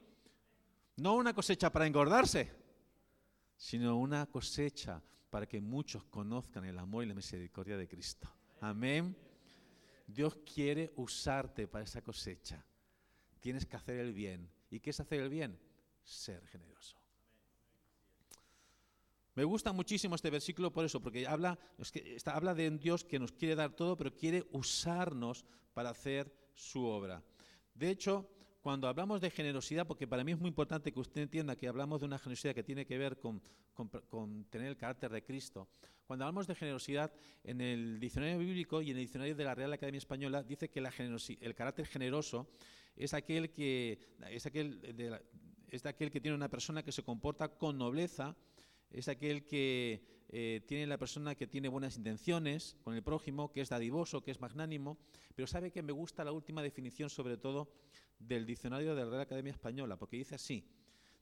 no 0.98 1.16
una 1.16 1.34
cosecha 1.34 1.72
para 1.72 1.88
engordarse 1.88 2.66
sino 3.58 3.98
una 3.98 4.26
cosecha 4.28 5.02
para 5.30 5.48
que 5.48 5.62
muchos 5.62 6.04
conozcan 6.06 6.66
el 6.66 6.78
amor 6.78 7.04
y 7.04 7.08
la 7.08 7.14
misericordia 7.14 7.78
de 7.78 7.88
Cristo. 7.88 8.30
Amén. 8.62 9.16
Dios 10.06 10.38
quiere 10.54 10.94
usarte 10.96 11.68
para 11.68 11.84
esa 11.84 12.02
cosecha. 12.02 12.66
Tienes 13.40 13.66
que 13.66 13.76
hacer 13.76 14.00
el 14.00 14.14
bien. 14.14 14.50
¿Y 14.70 14.80
qué 14.80 14.90
es 14.90 15.00
hacer 15.00 15.22
el 15.22 15.30
bien? 15.30 15.60
Ser 16.04 16.46
generoso. 16.48 16.98
Me 19.36 19.44
gusta 19.44 19.74
muchísimo 19.74 20.16
este 20.16 20.30
versículo 20.30 20.72
por 20.72 20.86
eso, 20.86 21.02
porque 21.02 21.28
habla, 21.28 21.60
que 21.92 22.18
habla 22.26 22.56
de 22.56 22.70
un 22.70 22.80
Dios 22.80 23.04
que 23.04 23.20
nos 23.20 23.34
quiere 23.34 23.56
dar 23.56 23.74
todo, 23.74 23.98
pero 23.98 24.16
quiere 24.16 24.48
usarnos 24.52 25.46
para 25.74 25.90
hacer 25.90 26.34
su 26.54 26.86
obra. 26.86 27.22
De 27.74 27.90
hecho, 27.90 28.30
cuando 28.62 28.88
hablamos 28.88 29.20
de 29.22 29.30
generosidad, 29.30 29.86
porque 29.86 30.08
para 30.08 30.24
mí 30.24 30.32
es 30.32 30.40
muy 30.40 30.48
importante 30.48 30.92
que 30.92 31.00
usted 31.00 31.22
entienda 31.22 31.56
que 31.58 31.68
hablamos 31.68 32.00
de 32.00 32.08
una 32.08 32.18
generosidad 32.18 32.56
que 32.56 32.64
tiene 32.64 32.86
que 32.86 32.98
ver 32.98 33.20
con, 33.20 33.42
tener 34.50 34.70
el 34.70 34.78
carácter 34.78 35.12
de 35.12 35.24
Cristo, 35.24 35.68
cuando 36.06 36.26
hablamos 36.26 36.48
de 36.48 36.56
generosidad, 36.56 37.12
en 37.44 37.62
el 37.62 38.00
diccionario 38.00 38.38
bíblico 38.38 38.82
y 38.82 38.92
en 38.92 38.98
el 38.98 39.04
diccionario 39.04 39.36
de 39.36 39.44
la 39.44 39.56
Real 39.56 39.74
Academia 39.74 39.98
Española 39.98 40.44
dice 40.44 40.70
que 40.70 40.80
el 40.80 41.56
carácter 41.56 41.88
generoso 41.88 42.48
es 42.96 43.14
aquel 43.14 43.52
que 43.52 44.00
es 44.30 44.46
aquel, 44.46 45.24
es 45.70 45.86
aquel 45.86 46.12
que 46.12 46.22
tiene 46.22 46.36
una 46.36 46.50
persona 46.50 46.84
que 46.84 46.92
se 46.92 47.04
comporta 47.04 47.50
con 47.58 47.78
nobleza, 47.78 48.36
es 48.92 49.08
aquel 49.08 49.46
que 49.46 50.06
eh, 50.30 50.62
tiene 50.68 50.88
la 50.88 50.98
persona 50.98 51.36
que 51.36 51.48
tiene 51.48 51.70
buenas 51.70 51.98
intenciones 51.98 52.78
con 52.84 52.96
el 52.96 53.04
prójimo, 53.04 53.52
que 53.52 53.62
es 53.62 53.70
dadivoso, 53.70 54.24
que 54.24 54.32
es 54.32 54.40
magnánimo, 54.40 54.98
pero 55.36 55.48
sabe 55.48 55.72
que 55.72 55.82
me 55.82 55.92
gusta 55.92 56.24
la 56.24 56.32
última 56.32 56.62
definición 56.62 57.10
sobre 57.10 57.38
todo 57.38 57.72
del 58.20 58.46
diccionario 58.46 58.96
de 58.96 59.04
la 59.04 59.10
Real 59.10 59.22
Academia 59.22 59.52
Española, 59.52 59.98
porque 59.98 60.18
dice 60.18 60.36
así, 60.36 60.66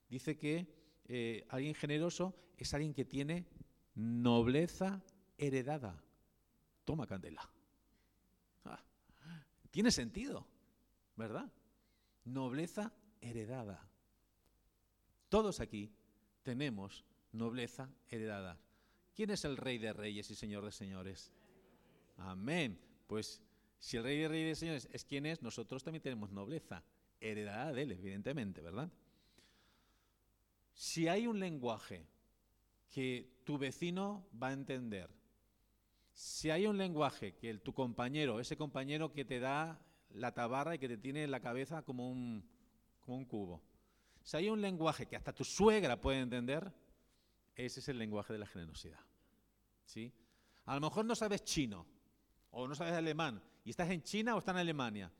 dice 0.10 0.38
que 0.38 0.68
eh, 1.06 1.46
alguien 1.50 1.74
generoso 1.74 2.36
es 2.58 2.74
alguien 2.74 2.94
que 2.94 3.06
tiene 3.06 3.46
nobleza 3.96 5.02
heredada. 5.38 6.02
Toma 6.86 7.08
candela. 7.08 7.50
Ah, 8.66 8.84
tiene 9.72 9.92
sentido, 9.92 10.46
¿verdad? 11.16 11.52
Nobleza 12.26 12.92
heredada. 13.22 13.88
Todos 15.30 15.60
aquí 15.60 15.92
tenemos 16.44 17.06
nobleza 17.32 17.90
heredada. 18.10 18.60
¿Quién 19.16 19.30
es 19.30 19.46
el 19.46 19.58
rey 19.58 19.78
de 19.78 19.94
reyes 19.94 20.30
y 20.32 20.36
señor 20.36 20.66
de 20.66 20.72
señores? 20.72 21.32
Amén. 22.18 22.80
Pues 23.08 23.42
si 23.80 23.98
el 23.98 24.04
rey 24.04 24.20
de 24.20 24.28
reyes 24.28 24.58
y 24.58 24.60
señores 24.60 24.90
es 24.92 25.06
quien 25.06 25.26
es, 25.26 25.42
nosotros 25.42 25.84
también 25.84 26.02
tenemos 26.02 26.32
nobleza 26.32 26.84
heredada 27.20 27.72
de 27.72 27.84
él, 27.84 27.92
evidentemente, 27.92 28.62
¿verdad? 28.62 28.92
Si 30.74 31.08
hay 31.08 31.28
un 31.28 31.40
lenguaje 31.40 32.08
que 32.94 33.42
tu 33.44 33.58
vecino 33.58 34.24
va 34.42 34.50
a 34.50 34.54
entender, 34.54 35.10
si 36.14 36.52
hay 36.52 36.68
un 36.68 36.78
lenguaje 36.78 37.36
que 37.36 37.50
el, 37.50 37.60
tu 37.62 37.74
compañero, 37.74 38.40
ese 38.40 38.56
compañero 38.56 39.12
que 39.12 39.26
te 39.26 39.40
da 39.40 39.84
la 40.12 40.32
tabarra 40.32 40.76
y 40.76 40.80
que 40.80 40.88
te 40.88 40.98
tiene 40.98 41.28
la 41.28 41.40
cabeza 41.40 41.82
como 41.82 42.12
un, 42.12 42.48
como 43.02 43.18
un 43.18 43.26
cubo, 43.26 43.64
si 44.22 44.38
hay 44.38 44.48
un 44.48 44.62
lenguaje 44.62 45.08
que 45.08 45.16
hasta 45.16 45.34
tu 45.34 45.44
suegra 45.44 46.00
puede 46.00 46.20
entender, 46.20 46.72
ese 47.56 47.80
es 47.80 47.90
el 47.90 47.98
lenguaje 47.98 48.32
de 48.32 48.40
la 48.40 48.46
generosidad. 48.46 49.00
¿Sí? 49.86 50.14
A 50.66 50.76
lo 50.76 50.82
mejor 50.82 51.04
no 51.04 51.16
sabes 51.16 51.44
chino 51.44 51.88
o 52.52 52.68
no 52.68 52.76
sabes 52.76 52.94
alemán 52.94 53.42
y 53.66 53.72
estás 53.72 53.90
en 53.90 54.04
China 54.04 54.36
o 54.36 54.40
estás 54.40 54.54
en 54.54 54.60
Alemania, 54.60 55.12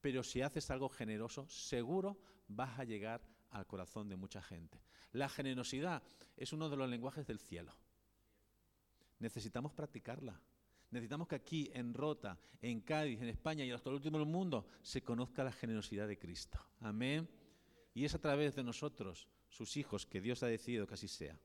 pero 0.00 0.24
si 0.24 0.42
haces 0.42 0.68
algo 0.72 0.88
generoso, 0.88 1.48
seguro 1.48 2.18
vas 2.48 2.80
a 2.80 2.84
llegar 2.84 3.22
al 3.52 3.66
corazón 3.66 4.08
de 4.08 4.16
mucha 4.16 4.42
gente. 4.42 4.82
La 5.12 5.28
generosidad 5.28 6.02
es 6.36 6.52
uno 6.52 6.68
de 6.68 6.76
los 6.76 6.88
lenguajes 6.88 7.26
del 7.26 7.38
cielo. 7.38 7.72
Necesitamos 9.18 9.72
practicarla. 9.72 10.40
Necesitamos 10.90 11.28
que 11.28 11.36
aquí, 11.36 11.70
en 11.72 11.94
Rota, 11.94 12.38
en 12.60 12.80
Cádiz, 12.80 13.22
en 13.22 13.28
España 13.28 13.64
y 13.64 13.70
hasta 13.70 13.88
el 13.88 13.96
último 13.96 14.18
del 14.18 14.26
mundo, 14.26 14.66
se 14.82 15.02
conozca 15.02 15.44
la 15.44 15.52
generosidad 15.52 16.06
de 16.06 16.18
Cristo. 16.18 16.58
Amén. 16.80 17.28
Y 17.94 18.04
es 18.04 18.14
a 18.14 18.20
través 18.20 18.54
de 18.56 18.62
nosotros, 18.62 19.28
sus 19.48 19.76
hijos, 19.76 20.06
que 20.06 20.20
Dios 20.20 20.42
ha 20.42 20.48
decidido 20.48 20.86
que 20.86 20.94
así 20.94 21.08
sea. 21.08 21.38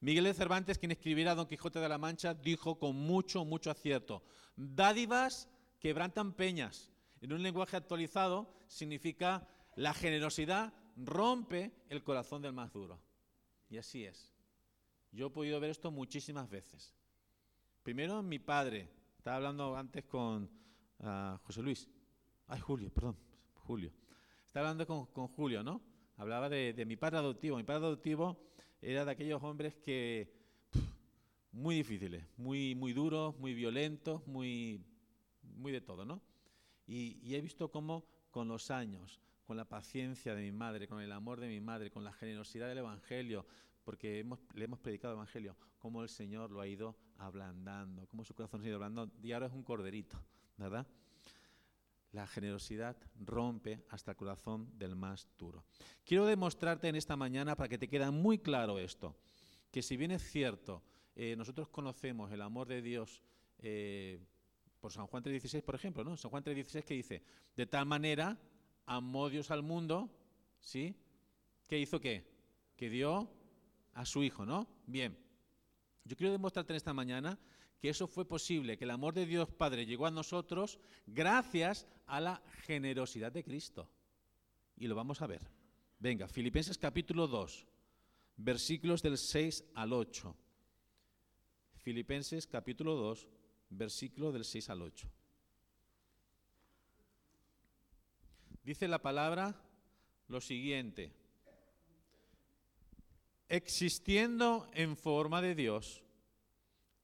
Miguel 0.00 0.24
de 0.24 0.34
Cervantes, 0.34 0.78
quien 0.78 0.92
escribiera 0.92 1.34
Don 1.34 1.46
Quijote 1.46 1.78
de 1.78 1.88
la 1.88 1.98
Mancha, 1.98 2.34
dijo 2.34 2.78
con 2.78 2.96
mucho, 2.96 3.44
mucho 3.44 3.70
acierto, 3.70 4.22
dádivas 4.56 5.48
quebrantan 5.78 6.32
peñas. 6.32 6.90
En 7.20 7.32
un 7.32 7.42
lenguaje 7.42 7.76
actualizado 7.76 8.52
significa 8.66 9.46
la 9.76 9.94
generosidad 9.94 10.72
rompe 10.96 11.72
el 11.88 12.02
corazón 12.02 12.42
del 12.42 12.52
más 12.52 12.72
duro. 12.72 13.00
Y 13.68 13.78
así 13.78 14.04
es. 14.04 14.32
Yo 15.12 15.26
he 15.26 15.30
podido 15.30 15.60
ver 15.60 15.70
esto 15.70 15.90
muchísimas 15.90 16.48
veces. 16.50 16.92
Primero 17.82 18.22
mi 18.22 18.38
padre, 18.38 18.88
estaba 19.16 19.36
hablando 19.36 19.76
antes 19.76 20.04
con 20.04 20.50
ah, 21.00 21.38
José 21.44 21.62
Luis, 21.62 21.88
ay 22.48 22.60
Julio, 22.60 22.90
perdón, 22.92 23.16
Julio. 23.54 23.92
Estaba 24.46 24.70
hablando 24.70 24.86
con, 24.86 25.28
Julio, 25.28 25.62
¿no? 25.62 25.80
Hablaba 26.16 26.48
de, 26.48 26.84
mi 26.86 26.96
padre 26.96 27.18
adoptivo. 27.18 27.56
Mi 27.56 27.64
padre 27.64 27.86
adoptivo 27.86 28.36
era 28.80 29.04
de 29.04 29.10
aquellos 29.10 29.42
hombres 29.42 29.74
que, 29.74 30.32
muy 31.50 31.76
difíciles, 31.76 32.24
muy, 32.36 32.74
muy 32.74 32.92
duros, 32.92 33.36
muy 33.38 33.54
violentos, 33.54 34.26
muy, 34.26 34.84
muy 35.42 35.72
de 35.72 35.80
todo, 35.80 36.04
¿no? 36.04 36.22
Y 36.86 37.34
he 37.34 37.40
visto 37.40 37.70
cómo 37.70 38.04
con 38.30 38.48
los 38.48 38.70
años, 38.70 39.20
con 39.44 39.56
la 39.56 39.64
paciencia 39.64 40.34
de 40.34 40.42
mi 40.42 40.52
madre, 40.52 40.88
con 40.88 41.00
el 41.00 41.12
amor 41.12 41.40
de 41.40 41.48
mi 41.48 41.60
madre, 41.60 41.90
con 41.90 42.04
la 42.04 42.12
generosidad 42.12 42.68
del 42.68 42.78
Evangelio, 42.78 43.46
porque 43.84 44.24
le 44.54 44.64
hemos 44.64 44.78
predicado 44.78 45.12
el 45.12 45.18
Evangelio, 45.18 45.56
cómo 45.78 46.02
el 46.02 46.08
Señor 46.08 46.50
lo 46.50 46.60
ha 46.60 46.66
ido 46.66 46.96
ablandando, 47.18 48.06
cómo 48.06 48.24
su 48.24 48.34
corazón 48.34 48.60
se 48.60 48.66
ha 48.66 48.68
ido 48.70 48.76
ablandando, 48.76 49.14
y 49.22 49.32
ahora 49.32 49.46
es 49.46 49.52
un 49.52 49.62
corderito, 49.62 50.18
¿verdad? 50.56 50.86
La 52.12 52.26
generosidad 52.26 52.96
rompe 53.20 53.84
hasta 53.90 54.12
el 54.12 54.16
corazón 54.16 54.78
del 54.78 54.94
más 54.94 55.28
duro. 55.36 55.64
Quiero 56.04 56.26
demostrarte 56.26 56.88
en 56.88 56.96
esta 56.96 57.16
mañana, 57.16 57.56
para 57.56 57.68
que 57.68 57.78
te 57.78 57.88
quede 57.88 58.10
muy 58.10 58.38
claro 58.38 58.78
esto, 58.78 59.16
que 59.70 59.82
si 59.82 59.96
bien 59.96 60.12
es 60.12 60.22
cierto, 60.22 60.82
eh, 61.16 61.34
nosotros 61.36 61.68
conocemos 61.68 62.32
el 62.32 62.40
amor 62.40 62.68
de 62.68 62.80
Dios 62.80 63.20
eh, 63.58 64.20
por 64.80 64.92
San 64.92 65.06
Juan 65.06 65.22
3.16, 65.22 65.62
por 65.62 65.74
ejemplo, 65.74 66.04
¿no? 66.04 66.16
San 66.16 66.30
Juan 66.30 66.44
3.16 66.44 66.84
que 66.84 66.94
dice, 66.94 67.22
de 67.56 67.66
tal 67.66 67.86
manera 67.86 68.38
amó 68.86 69.30
Dios 69.30 69.50
al 69.50 69.62
mundo, 69.62 70.10
¿sí? 70.60 70.94
¿Qué 71.66 71.78
hizo 71.78 72.00
qué? 72.00 72.24
Que 72.76 72.90
dio 72.90 73.30
a 73.94 74.04
su 74.04 74.22
Hijo, 74.22 74.44
¿no? 74.44 74.66
Bien. 74.86 75.16
Yo 76.04 76.16
quiero 76.16 76.32
demostrarte 76.32 76.72
en 76.72 76.76
esta 76.76 76.92
mañana 76.92 77.38
que 77.80 77.88
eso 77.88 78.06
fue 78.06 78.26
posible, 78.26 78.76
que 78.76 78.84
el 78.84 78.90
amor 78.90 79.14
de 79.14 79.26
Dios 79.26 79.48
Padre 79.50 79.86
llegó 79.86 80.06
a 80.06 80.10
nosotros 80.10 80.78
gracias 81.06 81.86
a 82.06 82.20
la 82.20 82.42
generosidad 82.62 83.32
de 83.32 83.44
Cristo. 83.44 83.88
Y 84.76 84.86
lo 84.86 84.94
vamos 84.94 85.22
a 85.22 85.26
ver. 85.26 85.50
Venga, 85.98 86.28
Filipenses 86.28 86.76
capítulo 86.78 87.26
2, 87.26 87.66
versículos 88.36 89.02
del 89.02 89.16
6 89.16 89.64
al 89.74 89.92
8. 89.92 90.36
Filipenses 91.76 92.46
capítulo 92.46 92.94
2, 92.94 93.28
versículo 93.70 94.32
del 94.32 94.44
6 94.44 94.70
al 94.70 94.82
8. 94.82 95.08
Dice 98.64 98.88
la 98.88 99.02
palabra 99.02 99.54
lo 100.28 100.40
siguiente, 100.40 101.12
existiendo 103.46 104.70
en 104.72 104.96
forma 104.96 105.42
de 105.42 105.54
Dios, 105.54 106.02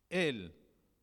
Él 0.09 0.55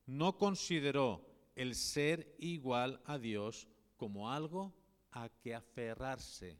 no 0.07 0.37
consideró 0.37 1.23
el 1.55 1.75
ser 1.75 2.35
igual 2.39 2.99
a 3.05 3.19
Dios 3.19 3.67
como 3.97 4.31
algo 4.31 4.73
a 5.11 5.29
que 5.29 5.53
aferrarse. 5.53 6.59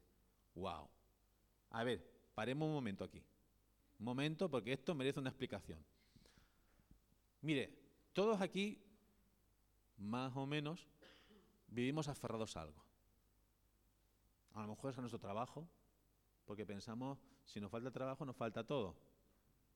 ¡Wow! 0.53 0.87
A 1.71 1.83
ver, 1.83 2.07
paremos 2.35 2.67
un 2.67 2.73
momento 2.73 3.03
aquí. 3.03 3.23
Un 3.99 4.05
momento, 4.05 4.47
porque 4.47 4.73
esto 4.73 4.93
merece 4.93 5.19
una 5.19 5.29
explicación. 5.29 5.83
Mire, 7.41 7.73
todos 8.13 8.41
aquí, 8.41 8.79
más 9.97 10.35
o 10.35 10.45
menos, 10.45 10.87
vivimos 11.67 12.07
aferrados 12.07 12.55
a 12.57 12.61
algo. 12.61 12.86
A 14.57 14.61
lo 14.63 14.69
mejor 14.69 14.89
es 14.91 14.97
a 14.97 15.01
nuestro 15.01 15.19
trabajo, 15.19 15.69
porque 16.43 16.65
pensamos, 16.65 17.19
si 17.45 17.61
nos 17.61 17.69
falta 17.69 17.91
trabajo, 17.91 18.25
nos 18.25 18.35
falta 18.35 18.65
todo. 18.65 18.95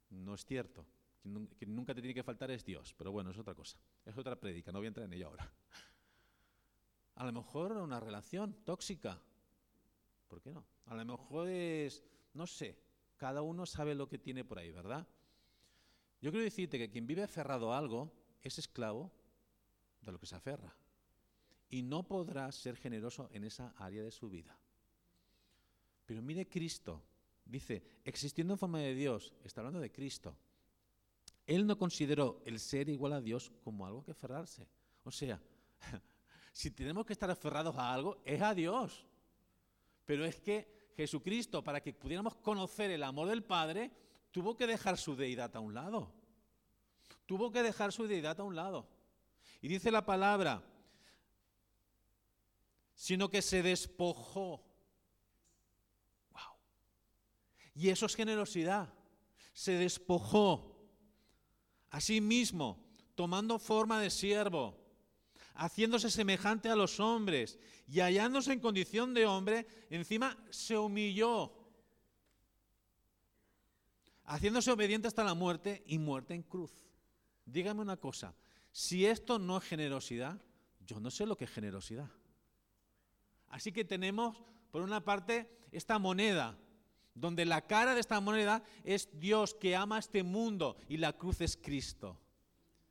No 0.09 0.33
es 0.33 0.43
cierto. 0.43 0.87
Quien 1.21 1.75
nunca 1.75 1.93
te 1.93 2.01
tiene 2.01 2.15
que 2.15 2.23
faltar 2.23 2.49
es 2.49 2.65
Dios, 2.65 2.95
pero 2.97 3.11
bueno, 3.11 3.29
es 3.29 3.37
otra 3.37 3.53
cosa. 3.53 3.77
Es 4.03 4.17
otra 4.17 4.39
prédica, 4.39 4.71
no 4.71 4.79
voy 4.79 4.87
a 4.87 4.89
entrar 4.89 5.05
en 5.05 5.13
ella 5.13 5.27
ahora. 5.27 5.53
A 7.15 7.25
lo 7.25 7.31
mejor 7.31 7.73
una 7.73 7.99
relación 7.99 8.53
tóxica. 8.65 9.21
¿Por 10.27 10.41
qué 10.41 10.51
no? 10.51 10.65
A 10.87 10.95
lo 10.95 11.05
mejor 11.05 11.47
es, 11.49 12.03
no 12.33 12.47
sé, 12.47 12.75
cada 13.17 13.43
uno 13.43 13.67
sabe 13.67 13.93
lo 13.93 14.09
que 14.09 14.17
tiene 14.17 14.43
por 14.43 14.57
ahí, 14.57 14.71
¿verdad? 14.71 15.07
Yo 16.21 16.31
quiero 16.31 16.43
decirte 16.43 16.79
que 16.79 16.89
quien 16.89 17.05
vive 17.05 17.21
aferrado 17.21 17.71
a 17.71 17.77
algo 17.77 18.11
es 18.41 18.57
esclavo 18.57 19.11
de 20.01 20.11
lo 20.11 20.19
que 20.19 20.25
se 20.25 20.35
aferra. 20.35 20.75
Y 21.69 21.83
no 21.83 22.01
podrá 22.07 22.51
ser 22.51 22.77
generoso 22.77 23.29
en 23.31 23.43
esa 23.43 23.75
área 23.77 24.01
de 24.01 24.11
su 24.11 24.27
vida. 24.27 24.57
Pero 26.05 26.21
mire 26.21 26.47
Cristo, 26.47 27.01
dice, 27.45 27.83
existiendo 28.03 28.53
en 28.53 28.59
forma 28.59 28.79
de 28.79 28.93
Dios, 28.93 29.33
está 29.43 29.61
hablando 29.61 29.79
de 29.79 29.91
Cristo. 29.91 30.35
Él 31.45 31.65
no 31.65 31.77
consideró 31.77 32.41
el 32.45 32.59
ser 32.59 32.89
igual 32.89 33.13
a 33.13 33.21
Dios 33.21 33.51
como 33.63 33.85
algo 33.85 34.03
que 34.03 34.11
aferrarse. 34.11 34.67
O 35.03 35.11
sea, 35.11 35.41
si 36.53 36.71
tenemos 36.71 37.05
que 37.05 37.13
estar 37.13 37.29
aferrados 37.29 37.75
a 37.77 37.93
algo, 37.93 38.21
es 38.25 38.41
a 38.41 38.53
Dios. 38.53 39.05
Pero 40.05 40.25
es 40.25 40.39
que 40.39 40.91
Jesucristo, 40.95 41.63
para 41.63 41.81
que 41.81 41.93
pudiéramos 41.93 42.35
conocer 42.35 42.91
el 42.91 43.03
amor 43.03 43.27
del 43.29 43.43
Padre, 43.43 43.91
tuvo 44.31 44.55
que 44.55 44.67
dejar 44.67 44.97
su 44.97 45.15
deidad 45.15 45.55
a 45.55 45.59
un 45.59 45.73
lado. 45.73 46.13
Tuvo 47.25 47.51
que 47.51 47.63
dejar 47.63 47.91
su 47.91 48.07
deidad 48.07 48.39
a 48.39 48.43
un 48.43 48.55
lado. 48.55 48.87
Y 49.61 49.67
dice 49.67 49.91
la 49.91 50.05
palabra, 50.05 50.63
sino 52.93 53.29
que 53.29 53.41
se 53.41 53.63
despojó 53.63 54.63
y 57.73 57.89
eso 57.89 58.05
es 58.05 58.15
generosidad. 58.15 58.93
Se 59.53 59.73
despojó 59.73 60.71
a 61.89 61.99
sí 61.99 62.21
mismo, 62.21 62.83
tomando 63.15 63.59
forma 63.59 63.99
de 64.01 64.09
siervo, 64.09 64.77
haciéndose 65.55 66.09
semejante 66.09 66.69
a 66.69 66.75
los 66.75 66.99
hombres 66.99 67.59
y 67.87 67.99
hallándose 67.99 68.53
en 68.53 68.59
condición 68.59 69.13
de 69.13 69.25
hombre, 69.25 69.67
encima 69.89 70.37
se 70.49 70.77
humilló, 70.77 71.53
haciéndose 74.25 74.71
obediente 74.71 75.07
hasta 75.07 75.23
la 75.23 75.33
muerte 75.33 75.83
y 75.85 75.99
muerte 75.99 76.33
en 76.33 76.43
cruz. 76.43 76.71
Dígame 77.45 77.81
una 77.81 77.97
cosa, 77.97 78.33
si 78.71 79.05
esto 79.05 79.37
no 79.37 79.57
es 79.57 79.63
generosidad, 79.65 80.41
yo 80.85 80.99
no 80.99 81.11
sé 81.11 81.25
lo 81.25 81.35
que 81.35 81.45
es 81.45 81.51
generosidad. 81.51 82.09
Así 83.49 83.73
que 83.73 83.83
tenemos, 83.83 84.41
por 84.71 84.81
una 84.81 85.03
parte, 85.03 85.67
esta 85.71 85.99
moneda 85.99 86.57
donde 87.13 87.45
la 87.45 87.61
cara 87.61 87.93
de 87.93 87.99
esta 87.99 88.19
moneda 88.19 88.63
es 88.83 89.09
Dios 89.19 89.53
que 89.53 89.75
ama 89.75 89.99
este 89.99 90.23
mundo 90.23 90.77
y 90.87 90.97
la 90.97 91.13
cruz 91.13 91.41
es 91.41 91.57
Cristo, 91.57 92.19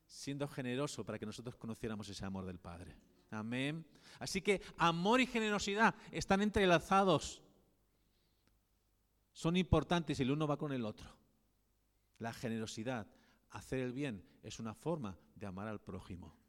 siendo 0.07 0.47
generoso 0.49 1.05
para 1.05 1.19
que 1.19 1.27
nosotros 1.27 1.57
conociéramos 1.57 2.09
ese 2.09 2.25
amor 2.25 2.45
del 2.45 2.59
Padre. 2.59 2.97
Amén. 3.31 3.87
Así 4.19 4.43
que 4.43 4.61
amor 4.77 5.21
y 5.21 5.27
generosidad 5.27 5.95
están 6.11 6.43
entrelazados. 6.43 7.43
Son 9.33 9.57
importantes 9.57 10.19
y 10.19 10.23
el 10.23 10.33
uno 10.33 10.47
va 10.47 10.57
con 10.57 10.73
el 10.73 10.85
otro. 10.85 11.17
La 12.19 12.33
generosidad, 12.33 13.07
hacer 13.51 13.79
el 13.79 13.93
bien, 13.93 14.25
es 14.43 14.59
una 14.59 14.75
forma 14.75 15.17
de 15.35 15.47
amar 15.47 15.69
al 15.69 15.81
prójimo. 15.81 16.40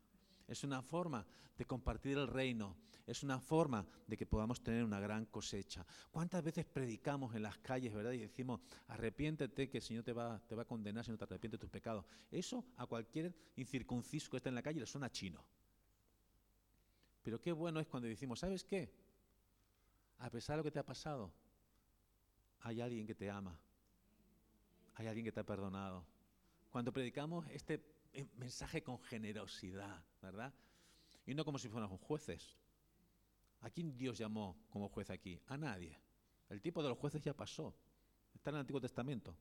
Es 0.52 0.66
una 0.66 0.82
forma 0.82 1.26
de 1.58 1.64
compartir 1.64 2.18
el 2.18 2.28
reino. 2.28 2.76
Es 3.08 3.24
una 3.24 3.40
forma 3.40 3.88
de 4.06 4.18
que 4.18 4.26
podamos 4.26 4.62
tener 4.62 4.84
una 4.84 5.00
gran 5.00 5.26
cosecha. 5.28 5.86
¿Cuántas 6.12 6.44
veces 6.44 6.66
predicamos 6.66 7.34
en 7.36 7.44
las 7.44 7.58
calles, 7.60 7.94
verdad? 7.94 8.12
Y 8.12 8.18
decimos, 8.18 8.60
arrepiéntete 8.90 9.70
que 9.70 9.78
el 9.78 9.82
Señor 9.82 10.04
te 10.04 10.12
va, 10.12 10.42
te 10.46 10.54
va 10.54 10.64
a 10.64 10.66
condenar 10.66 11.06
si 11.06 11.12
no 11.12 11.18
te 11.18 11.24
arrepientes 11.24 11.58
de 11.58 11.62
tus 11.62 11.70
pecados. 11.70 12.04
Eso 12.30 12.66
a 12.76 12.86
cualquier 12.86 13.34
incircunciso 13.56 14.30
que 14.30 14.38
esté 14.38 14.50
en 14.50 14.56
la 14.56 14.62
calle 14.62 14.82
le 14.82 14.86
suena 14.86 15.10
chino. 15.10 15.42
Pero 17.24 17.40
qué 17.40 17.54
bueno 17.54 17.80
es 17.80 17.88
cuando 17.88 18.10
decimos, 18.10 18.42
¿sabes 18.42 18.66
qué? 18.66 18.94
A 20.18 20.30
pesar 20.30 20.56
de 20.56 20.58
lo 20.58 20.64
que 20.66 20.72
te 20.72 20.80
ha 20.80 20.86
pasado, 20.86 21.32
hay 22.60 22.82
alguien 22.82 23.08
que 23.08 23.16
te 23.16 23.30
ama. 23.30 23.58
Hay 24.96 25.08
alguien 25.08 25.24
que 25.24 25.32
te 25.32 25.40
ha 25.40 25.46
perdonado. 25.46 26.06
Cuando 26.70 26.92
predicamos 26.92 27.48
este 27.52 27.78
mensaje 28.36 28.84
con 28.84 29.00
generosidad, 29.00 30.04
¿verdad? 30.22 30.54
Y 31.26 31.34
no 31.34 31.46
como 31.46 31.58
si 31.60 31.70
fuéramos 31.70 32.00
jueces. 32.02 32.58
¿A 33.62 33.70
quién 33.70 33.96
Dios 33.98 34.18
llamó 34.18 34.58
como 34.70 34.90
juez 34.90 35.10
aquí? 35.10 35.40
A 35.48 35.58
nadie. 35.58 35.98
El 36.50 36.62
tipo 36.62 36.82
de 36.82 36.90
los 36.90 36.98
jueces 36.98 37.24
ya 37.24 37.34
pasó. 37.34 37.76
Está 38.34 38.50
en 38.50 38.56
el 38.56 38.62
Antiguo 38.62 38.82
Testamento. 38.82 39.36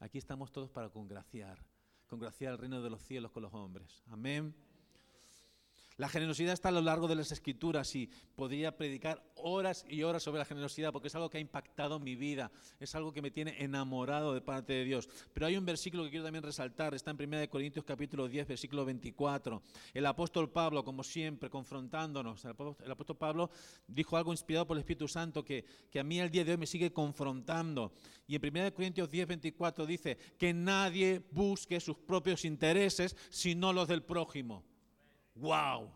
Aquí 0.00 0.18
estamos 0.18 0.50
todos 0.50 0.70
para 0.70 0.88
congraciar. 0.88 1.64
Congraciar 2.06 2.52
el 2.52 2.58
reino 2.58 2.82
de 2.82 2.90
los 2.90 3.02
cielos 3.02 3.30
con 3.30 3.42
los 3.42 3.54
hombres. 3.54 4.02
Amén. 4.06 4.54
La 5.96 6.08
generosidad 6.08 6.52
está 6.52 6.70
a 6.70 6.72
lo 6.72 6.80
largo 6.80 7.08
de 7.08 7.14
las 7.14 7.32
escrituras 7.32 7.94
y 7.94 8.08
podría 8.34 8.76
predicar 8.76 9.22
horas 9.36 9.84
y 9.88 10.02
horas 10.02 10.22
sobre 10.22 10.38
la 10.38 10.44
generosidad 10.44 10.92
porque 10.92 11.08
es 11.08 11.14
algo 11.14 11.28
que 11.28 11.38
ha 11.38 11.40
impactado 11.40 11.98
mi 11.98 12.16
vida, 12.16 12.50
es 12.80 12.94
algo 12.94 13.12
que 13.12 13.22
me 13.22 13.30
tiene 13.30 13.62
enamorado 13.62 14.34
de 14.34 14.40
parte 14.40 14.72
de 14.72 14.84
Dios. 14.84 15.08
Pero 15.32 15.46
hay 15.46 15.56
un 15.56 15.66
versículo 15.66 16.04
que 16.04 16.10
quiero 16.10 16.24
también 16.24 16.44
resaltar, 16.44 16.94
está 16.94 17.10
en 17.10 17.20
1 17.20 17.50
Corintios 17.50 17.84
capítulo 17.84 18.28
10, 18.28 18.48
versículo 18.48 18.84
24. 18.84 19.62
El 19.92 20.06
apóstol 20.06 20.50
Pablo, 20.50 20.84
como 20.84 21.02
siempre, 21.02 21.50
confrontándonos, 21.50 22.44
el 22.44 22.90
apóstol 22.90 23.16
Pablo 23.16 23.50
dijo 23.86 24.16
algo 24.16 24.32
inspirado 24.32 24.66
por 24.66 24.76
el 24.76 24.80
Espíritu 24.80 25.08
Santo 25.08 25.44
que, 25.44 25.64
que 25.90 26.00
a 26.00 26.04
mí 26.04 26.20
el 26.20 26.30
día 26.30 26.44
de 26.44 26.52
hoy 26.52 26.58
me 26.58 26.66
sigue 26.66 26.92
confrontando. 26.92 27.92
Y 28.26 28.36
en 28.36 28.56
1 28.56 28.74
Corintios 28.74 29.10
10, 29.10 29.26
24 29.26 29.86
dice 29.86 30.16
que 30.38 30.54
nadie 30.54 31.22
busque 31.32 31.80
sus 31.80 31.96
propios 31.96 32.44
intereses 32.44 33.16
sino 33.30 33.72
los 33.72 33.88
del 33.88 34.02
prójimo. 34.02 34.64
¡Wow! 35.34 35.90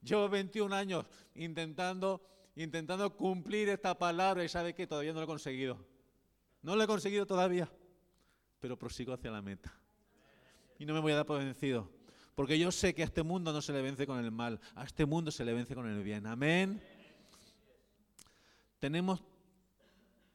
Yo 0.00 0.28
21 0.28 0.74
años 0.74 1.04
intentando, 1.34 2.24
intentando 2.54 3.16
cumplir 3.16 3.68
esta 3.68 3.98
palabra 3.98 4.44
y 4.44 4.48
sabe 4.48 4.74
que 4.74 4.86
todavía 4.86 5.12
no 5.12 5.18
lo 5.20 5.24
he 5.24 5.26
conseguido. 5.26 5.84
No 6.62 6.76
lo 6.76 6.82
he 6.82 6.86
conseguido 6.86 7.26
todavía, 7.26 7.70
pero 8.60 8.78
prosigo 8.78 9.12
hacia 9.12 9.30
la 9.30 9.42
meta. 9.42 9.72
Y 10.78 10.86
no 10.86 10.94
me 10.94 11.00
voy 11.00 11.12
a 11.12 11.16
dar 11.16 11.26
por 11.26 11.38
vencido, 11.38 11.90
porque 12.34 12.58
yo 12.58 12.70
sé 12.70 12.94
que 12.94 13.02
a 13.02 13.06
este 13.06 13.22
mundo 13.22 13.52
no 13.52 13.62
se 13.62 13.72
le 13.72 13.82
vence 13.82 14.06
con 14.06 14.24
el 14.24 14.30
mal, 14.30 14.60
a 14.74 14.84
este 14.84 15.06
mundo 15.06 15.30
se 15.30 15.44
le 15.44 15.52
vence 15.52 15.74
con 15.74 15.88
el 15.88 16.02
bien. 16.02 16.26
Amén. 16.26 16.82
Tenemos 18.78 19.22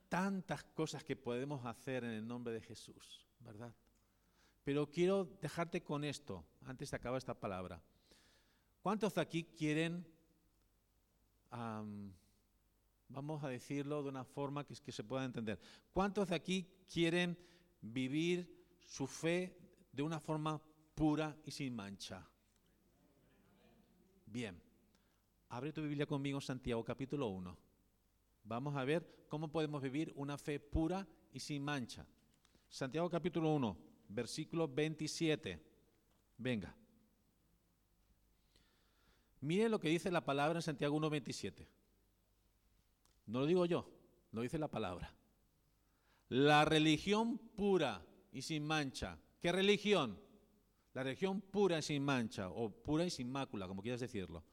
tantas 0.10 0.64
cosas 0.64 1.04
que 1.04 1.16
podemos 1.16 1.66
hacer 1.66 2.04
en 2.04 2.12
el 2.12 2.28
nombre 2.28 2.54
de 2.54 2.62
Jesús, 2.62 3.26
¿verdad? 3.40 3.74
Pero 4.64 4.90
quiero 4.90 5.26
dejarte 5.42 5.82
con 5.82 6.04
esto, 6.04 6.46
antes 6.66 6.92
de 6.92 6.98
acabar 6.98 7.18
esta 7.18 7.34
palabra. 7.34 7.82
¿Cuántos 8.82 9.16
de 9.16 9.22
aquí 9.22 9.44
quieren, 9.44 10.08
vamos 13.10 13.44
a 13.44 13.50
decirlo 13.50 14.04
de 14.04 14.10
una 14.10 14.24
forma 14.24 14.66
que, 14.66 14.76
se 14.76 15.04
pueda 15.04 15.26
entender, 15.26 15.60
cuántos 15.92 16.30
de 16.30 16.36
aquí 16.36 16.68
quieren 16.92 17.38
vivir 17.82 18.66
su 18.82 19.08
fe 19.08 19.58
de 19.92 20.04
una 20.04 20.20
forma 20.20 20.62
pura 20.94 21.36
y 21.44 21.52
sin 21.52 21.76
mancha? 21.76 22.28
Bien, 24.28 24.62
abre 25.50 25.74
tu 25.74 25.82
Biblia 25.82 26.06
conmigo 26.06 26.40
Santiago 26.40 26.84
capítulo 26.86 27.28
1. 27.30 27.58
Vamos 28.44 28.76
a 28.76 28.84
ver 28.84 29.26
cómo 29.28 29.52
podemos 29.52 29.82
vivir 29.82 30.12
una 30.16 30.38
fe 30.38 30.60
pura 30.60 31.08
y 31.32 31.40
sin 31.40 31.64
mancha. 31.64 32.06
Santiago 32.70 33.10
capítulo 33.10 33.54
1 33.54 33.91
versículo 34.14 34.68
27. 34.68 35.60
Venga. 36.38 36.76
Mire 39.42 39.70
lo 39.70 39.80
que 39.80 39.90
dice 39.90 40.12
la 40.12 40.24
palabra 40.24 40.60
en 40.60 40.64
Santiago 40.64 41.00
1.27. 41.00 41.68
No 43.28 43.40
lo 43.42 43.46
digo 43.46 43.66
yo, 43.66 43.90
lo 44.32 44.42
dice 44.42 44.58
la 44.58 44.68
palabra. 44.68 45.14
La 46.30 46.64
religión 46.66 47.38
pura 47.38 48.06
y 48.32 48.44
sin 48.44 48.64
mancha. 48.64 49.18
¿Qué 49.42 49.52
religión? 49.52 50.20
La 50.94 51.04
religión 51.04 51.42
pura 51.42 51.80
y 51.80 51.82
sin 51.82 52.04
mancha, 52.04 52.50
o 52.50 52.70
pura 52.70 53.06
y 53.06 53.10
sin 53.10 53.32
mácula, 53.32 53.68
como 53.68 53.82
quieras 53.82 54.02
decirlo. 54.02 54.44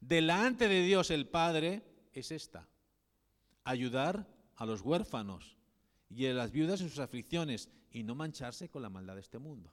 Delante 0.00 0.68
de 0.68 0.82
Dios 0.82 1.10
el 1.10 1.26
Padre 1.26 1.82
es 2.12 2.30
esta. 2.30 2.68
Ayudar 3.64 4.28
a 4.56 4.66
los 4.66 4.82
huérfanos 4.82 5.56
y 6.08 6.26
a 6.26 6.34
las 6.34 6.52
viudas 6.52 6.80
en 6.80 6.90
sus 6.90 6.98
aflicciones 6.98 7.70
y 7.96 8.02
no 8.02 8.14
mancharse 8.14 8.68
con 8.68 8.82
la 8.82 8.90
maldad 8.90 9.14
de 9.14 9.22
este 9.22 9.38
mundo. 9.38 9.72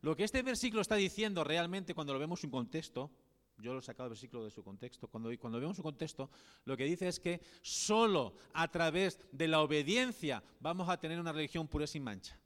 Lo 0.00 0.16
que 0.16 0.24
este 0.24 0.42
versículo 0.42 0.82
está 0.82 0.96
diciendo 0.96 1.44
realmente 1.44 1.94
cuando 1.94 2.12
lo 2.12 2.18
vemos 2.18 2.42
en 2.42 2.50
contexto, 2.50 3.12
yo 3.58 3.72
lo 3.72 3.78
he 3.78 3.82
sacado 3.82 4.08
el 4.08 4.10
versículo 4.10 4.42
de 4.42 4.50
su 4.50 4.64
contexto, 4.64 5.06
cuando, 5.06 5.30
cuando 5.38 5.60
vemos 5.60 5.76
su 5.76 5.82
contexto, 5.84 6.30
lo 6.64 6.76
que 6.76 6.82
dice 6.84 7.06
es 7.06 7.20
que 7.20 7.40
solo 7.62 8.34
a 8.54 8.66
través 8.72 9.20
de 9.30 9.46
la 9.46 9.60
obediencia 9.60 10.42
vamos 10.58 10.88
a 10.88 10.98
tener 10.98 11.20
una 11.20 11.30
religión 11.30 11.68
pura 11.68 11.84
y 11.84 11.86
sin 11.86 12.02
mancha. 12.02 12.36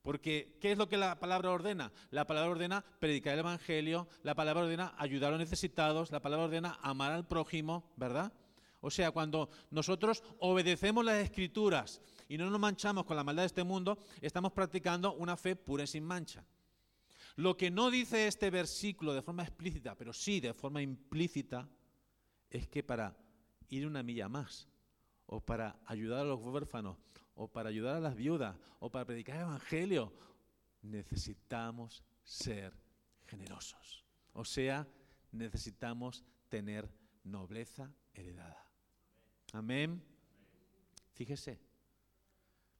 Porque, 0.00 0.56
¿qué 0.62 0.72
es 0.72 0.78
lo 0.78 0.88
que 0.88 0.96
la 0.96 1.20
palabra 1.20 1.50
ordena? 1.50 1.92
La 2.10 2.26
palabra 2.26 2.50
ordena 2.50 2.82
predicar 3.00 3.34
el 3.34 3.40
Evangelio, 3.40 4.08
la 4.22 4.34
palabra 4.34 4.62
ordena 4.62 4.94
ayudar 4.96 5.28
a 5.28 5.32
los 5.32 5.40
necesitados, 5.40 6.10
la 6.10 6.22
palabra 6.22 6.46
ordena 6.46 6.78
amar 6.80 7.12
al 7.12 7.28
prójimo, 7.28 7.84
¿verdad? 7.96 8.32
O 8.80 8.90
sea, 8.90 9.12
cuando 9.12 9.48
nosotros 9.70 10.24
obedecemos 10.40 11.04
las 11.04 11.22
escrituras 11.22 12.00
y 12.32 12.38
no 12.38 12.48
nos 12.48 12.58
manchamos 12.58 13.04
con 13.04 13.14
la 13.14 13.24
maldad 13.24 13.42
de 13.42 13.48
este 13.48 13.62
mundo, 13.62 13.98
estamos 14.22 14.52
practicando 14.52 15.12
una 15.16 15.36
fe 15.36 15.54
pura 15.54 15.84
y 15.84 15.86
sin 15.86 16.02
mancha. 16.02 16.42
Lo 17.36 17.58
que 17.58 17.70
no 17.70 17.90
dice 17.90 18.26
este 18.26 18.48
versículo 18.48 19.12
de 19.12 19.20
forma 19.20 19.42
explícita, 19.42 19.94
pero 19.94 20.14
sí 20.14 20.40
de 20.40 20.54
forma 20.54 20.80
implícita, 20.80 21.68
es 22.48 22.66
que 22.68 22.82
para 22.82 23.14
ir 23.68 23.86
una 23.86 24.02
milla 24.02 24.30
más, 24.30 24.66
o 25.26 25.40
para 25.40 25.78
ayudar 25.84 26.20
a 26.20 26.24
los 26.24 26.40
huérfanos, 26.40 26.96
o 27.34 27.48
para 27.48 27.68
ayudar 27.68 27.96
a 27.96 28.00
las 28.00 28.16
viudas, 28.16 28.56
o 28.80 28.90
para 28.90 29.04
predicar 29.04 29.36
el 29.36 29.42
Evangelio, 29.42 30.14
necesitamos 30.80 32.02
ser 32.24 32.72
generosos. 33.26 34.06
O 34.32 34.46
sea, 34.46 34.88
necesitamos 35.32 36.24
tener 36.48 36.88
nobleza 37.24 37.92
heredada. 38.14 38.66
Amén. 39.52 40.02
Fíjese, 41.12 41.60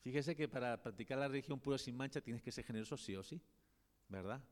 Fíjese 0.02 0.34
que 0.34 0.48
para 0.48 0.82
practicar 0.82 1.16
la 1.16 1.28
religión 1.28 1.60
pura 1.60 1.78
sin 1.78 1.96
mancha 1.96 2.20
tienes 2.20 2.42
que 2.42 2.50
ser 2.50 2.64
generoso 2.64 2.96
sí 2.96 3.14
o 3.14 3.22
sí, 3.22 3.40
¿verdad? 4.08 4.42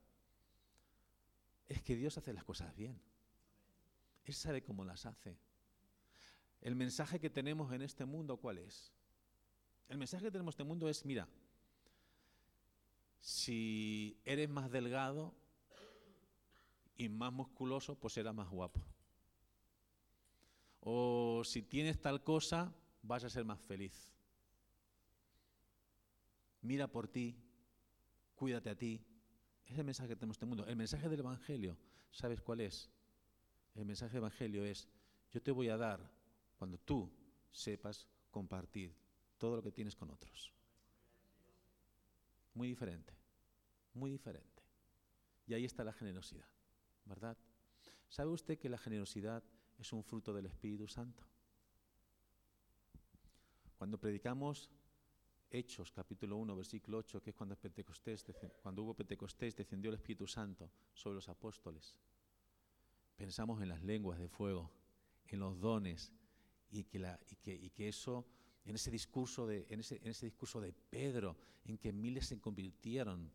Es 1.69 1.83
que 1.83 1.97
Dios 1.97 2.17
hace 2.17 2.33
las 2.33 2.45
cosas 2.45 2.75
bien. 2.77 3.01
Él 4.25 4.35
sabe 4.35 4.63
cómo 4.63 4.85
las 4.85 5.07
hace. 5.07 5.37
El 6.61 6.77
mensaje 6.77 7.19
que 7.19 7.31
tenemos 7.31 7.73
en 7.73 7.83
este 7.83 8.05
mundo, 8.05 8.37
¿cuál 8.37 8.59
es? 8.59 8.93
El 9.89 9.99
mensaje 9.99 10.27
que 10.27 10.31
tenemos 10.31 10.55
en 10.55 10.61
este 10.61 10.65
mundo 10.65 10.89
es, 10.89 11.05
mira, 11.05 11.27
si 13.21 14.21
eres 14.25 14.49
más 14.49 14.71
delgado 14.71 15.35
y 16.97 17.09
más 17.09 17.33
musculoso, 17.33 17.97
pues 17.97 18.15
serás 18.15 18.35
más 18.35 18.49
guapo. 18.49 18.81
O 20.79 21.43
si 21.45 21.63
tienes 21.63 22.01
tal 22.01 22.23
cosa, 22.23 22.73
vas 23.03 23.25
a 23.25 23.31
ser 23.31 23.45
más 23.45 23.61
feliz 23.61 24.15
mira 26.63 26.87
por 26.87 27.09
ti, 27.09 27.37
cuídate 28.35 28.71
a 28.71 28.77
ti. 28.77 29.05
Es 29.67 29.79
el 29.79 29.85
mensaje 29.85 30.09
que 30.09 30.17
tenemos 30.17 30.37
en 30.37 30.39
este 30.39 30.47
mundo. 30.47 30.67
El 30.67 30.77
mensaje 30.77 31.09
del 31.09 31.21
Evangelio, 31.21 31.77
¿sabes 32.11 32.41
cuál 32.41 32.61
es? 32.61 32.91
El 33.75 33.85
mensaje 33.85 34.13
del 34.13 34.23
Evangelio 34.23 34.65
es, 34.65 34.89
yo 35.31 35.41
te 35.43 35.51
voy 35.51 35.69
a 35.69 35.77
dar 35.77 36.11
cuando 36.57 36.79
tú 36.79 37.11
sepas 37.51 38.09
compartir 38.31 38.95
todo 39.39 39.57
lo 39.57 39.63
que 39.63 39.73
tienes 39.73 39.95
con 39.95 40.11
otros. 40.11 40.53
Muy 42.55 42.69
diferente, 42.69 43.15
muy 43.95 44.11
diferente. 44.11 44.63
Y 45.47 45.55
ahí 45.55 45.65
está 45.65 45.85
la 45.85 45.93
generosidad, 45.93 46.49
¿verdad? 47.05 47.37
¿Sabe 48.09 48.31
usted 48.31 48.59
que 48.59 48.69
la 48.69 48.79
generosidad 48.79 49.43
es 49.79 49.93
un 49.93 50.03
fruto 50.03 50.33
del 50.35 50.47
Espíritu 50.47 50.87
Santo? 50.89 51.25
Cuando 53.79 53.99
predicamos 53.99 54.69
Hechos, 55.53 55.91
capítulo 55.91 56.37
1, 56.37 56.55
versículo 56.55 56.99
8, 56.99 57.21
que 57.21 57.31
es 57.31 57.37
cuando, 57.37 57.57
hubo 58.83 58.95
Pentecostés, 58.95 59.57
descendió 59.57 59.91
el 59.91 59.97
Espíritu 59.97 60.25
Santo 60.29 60.71
sobre 60.95 61.17
los 61.17 61.29
apóstoles. 61.29 61.97
Pensamos 63.17 63.61
en 63.61 63.69
las 63.69 63.83
lenguas 63.83 64.21
de 64.21 64.29
fuego, 64.29 64.71
en 65.27 65.41
los 65.41 65.59
dones, 65.59 66.13
y 66.71 66.85
que, 66.85 66.99
y 67.01 67.67
y 67.67 67.71
que 67.71 67.89
eso, 67.89 68.25
en 68.65 68.77
ese, 68.77 68.93
discurso 68.93 69.45
de, 69.45 69.67
en, 69.71 69.81
ese, 69.81 69.97
en 69.97 70.09
ese 70.09 70.27
discurso 70.27 70.61
de 70.61 70.73
Pedro, 70.73 71.37
en 71.65 71.79
que 71.79 71.93
miles 71.93 72.27
se 72.27 72.41
convirtieron. 72.41 73.33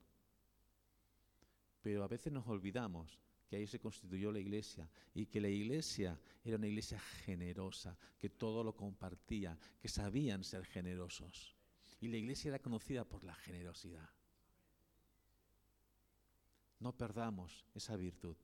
Pero 1.81 2.01
a 2.01 2.07
veces 2.07 2.31
nos 2.31 2.47
olvidamos 2.47 3.19
que 3.45 3.57
ahí 3.57 3.67
se 3.67 3.81
constituyó 3.81 4.31
la 4.31 4.39
iglesia 4.39 4.89
y 5.13 5.25
que 5.25 5.41
la 5.41 5.49
iglesia 5.49 6.17
era 6.45 6.55
una 6.55 6.67
iglesia 6.67 6.97
generosa, 6.99 7.97
que 8.17 8.29
todo 8.29 8.63
lo 8.63 8.73
compartía, 8.73 9.57
que 9.81 9.89
sabían 9.89 10.45
ser 10.45 10.65
generosos. 10.65 11.54
Y 11.99 12.07
la 12.07 12.17
iglesia 12.17 12.49
era 12.49 12.59
conocida 12.59 13.05
por 13.05 13.23
la 13.23 13.35
generosidad. 13.35 14.09
No 16.79 16.95
perdamos 16.95 17.65
esa 17.73 17.95
virtud. 17.95 18.37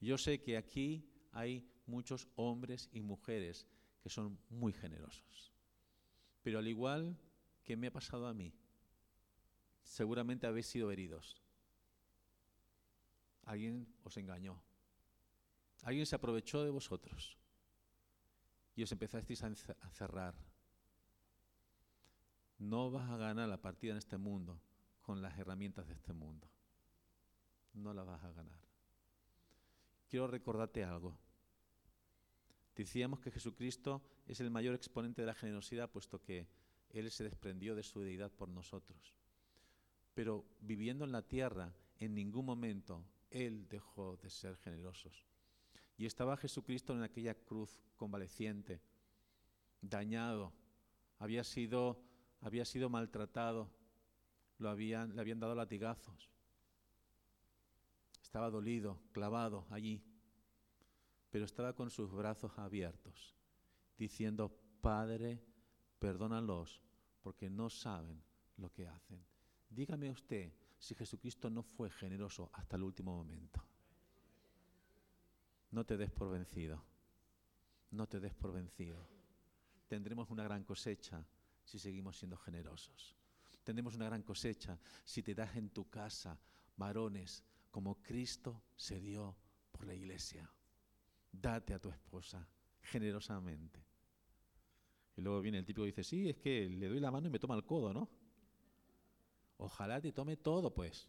Yo 0.00 0.16
sé 0.16 0.40
que 0.40 0.56
aquí 0.56 1.04
hay 1.32 1.68
muchos 1.86 2.28
hombres 2.36 2.88
y 2.92 3.02
mujeres 3.02 3.66
que 4.02 4.08
son 4.08 4.38
muy 4.48 4.72
generosos. 4.72 5.52
Pero 6.42 6.58
al 6.58 6.68
igual 6.68 7.18
que 7.64 7.76
me 7.76 7.88
ha 7.88 7.92
pasado 7.92 8.26
a 8.26 8.34
mí, 8.34 8.54
seguramente 9.82 10.46
habéis 10.46 10.66
sido 10.66 10.90
heridos. 10.90 11.42
Alguien 13.44 13.92
os 14.04 14.16
engañó. 14.16 14.62
Alguien 15.82 16.06
se 16.06 16.16
aprovechó 16.16 16.64
de 16.64 16.70
vosotros 16.70 17.36
y 18.74 18.82
os 18.82 18.92
empezasteis 18.92 19.42
a 19.42 19.90
cerrar. 19.90 20.49
No 22.60 22.90
vas 22.90 23.10
a 23.10 23.16
ganar 23.16 23.48
la 23.48 23.60
partida 23.60 23.92
en 23.92 23.98
este 23.98 24.18
mundo 24.18 24.60
con 25.02 25.22
las 25.22 25.36
herramientas 25.38 25.88
de 25.88 25.94
este 25.94 26.12
mundo. 26.12 26.48
No 27.72 27.92
la 27.92 28.04
vas 28.04 28.22
a 28.22 28.32
ganar. 28.32 28.60
Quiero 30.08 30.26
recordarte 30.26 30.84
algo. 30.84 31.16
Decíamos 32.76 33.20
que 33.20 33.30
Jesucristo 33.30 34.02
es 34.26 34.40
el 34.40 34.50
mayor 34.50 34.74
exponente 34.74 35.22
de 35.22 35.26
la 35.26 35.34
generosidad, 35.34 35.90
puesto 35.90 36.20
que 36.22 36.46
Él 36.90 37.10
se 37.10 37.24
desprendió 37.24 37.74
de 37.74 37.82
su 37.82 38.00
deidad 38.00 38.30
por 38.30 38.48
nosotros. 38.48 39.14
Pero 40.14 40.44
viviendo 40.60 41.04
en 41.04 41.12
la 41.12 41.22
tierra, 41.22 41.74
en 41.98 42.14
ningún 42.14 42.44
momento 42.44 43.04
Él 43.30 43.68
dejó 43.68 44.16
de 44.18 44.30
ser 44.30 44.56
generosos. 44.58 45.26
Y 45.96 46.06
estaba 46.06 46.36
Jesucristo 46.36 46.94
en 46.94 47.02
aquella 47.02 47.34
cruz 47.34 47.80
convaleciente, 47.96 48.80
dañado, 49.80 50.52
había 51.18 51.44
sido, 51.44 52.02
había 52.40 52.64
sido 52.64 52.88
maltratado, 52.88 53.70
lo 54.58 54.70
habían, 54.70 55.14
le 55.14 55.20
habían 55.20 55.40
dado 55.40 55.54
latigazos, 55.54 56.30
estaba 58.22 58.50
dolido, 58.50 59.00
clavado 59.12 59.66
allí 59.70 60.04
pero 61.30 61.44
estaba 61.44 61.72
con 61.74 61.90
sus 61.90 62.12
brazos 62.12 62.58
abiertos, 62.58 63.36
diciendo, 63.96 64.52
Padre, 64.80 65.40
perdónalos, 65.98 66.82
porque 67.22 67.48
no 67.48 67.70
saben 67.70 68.22
lo 68.56 68.72
que 68.72 68.86
hacen. 68.86 69.24
Dígame 69.68 70.10
usted 70.10 70.52
si 70.78 70.94
Jesucristo 70.94 71.48
no 71.48 71.62
fue 71.62 71.90
generoso 71.90 72.50
hasta 72.52 72.76
el 72.76 72.82
último 72.82 73.16
momento. 73.16 73.62
No 75.70 75.84
te 75.86 75.96
des 75.96 76.10
por 76.10 76.30
vencido, 76.30 76.82
no 77.92 78.08
te 78.08 78.18
des 78.18 78.34
por 78.34 78.52
vencido. 78.52 79.06
Tendremos 79.86 80.30
una 80.30 80.42
gran 80.42 80.64
cosecha 80.64 81.24
si 81.70 81.78
seguimos 81.78 82.18
siendo 82.18 82.36
generosos. 82.36 83.16
Tendremos 83.64 83.94
una 83.94 84.06
gran 84.06 84.22
cosecha 84.22 84.78
si 85.04 85.22
te 85.22 85.34
das 85.34 85.56
en 85.56 85.70
tu 85.70 85.88
casa 85.88 86.38
varones 86.76 87.44
como 87.70 88.02
Cristo 88.02 88.62
se 88.76 89.00
dio 89.00 89.36
por 89.70 89.86
la 89.86 89.94
iglesia 89.94 90.50
date 91.32 91.74
a 91.74 91.78
tu 91.78 91.88
esposa 91.90 92.46
generosamente. 92.82 93.84
Y 95.16 95.22
luego 95.22 95.40
viene 95.40 95.58
el 95.58 95.66
tipo 95.66 95.82
y 95.82 95.86
dice, 95.86 96.04
sí, 96.04 96.28
es 96.28 96.38
que 96.38 96.68
le 96.68 96.88
doy 96.88 97.00
la 97.00 97.10
mano 97.10 97.26
y 97.26 97.30
me 97.30 97.38
toma 97.38 97.54
el 97.54 97.64
codo, 97.64 97.92
¿no? 97.92 98.08
Ojalá 99.58 100.00
te 100.00 100.12
tome 100.12 100.36
todo, 100.36 100.72
pues. 100.72 101.08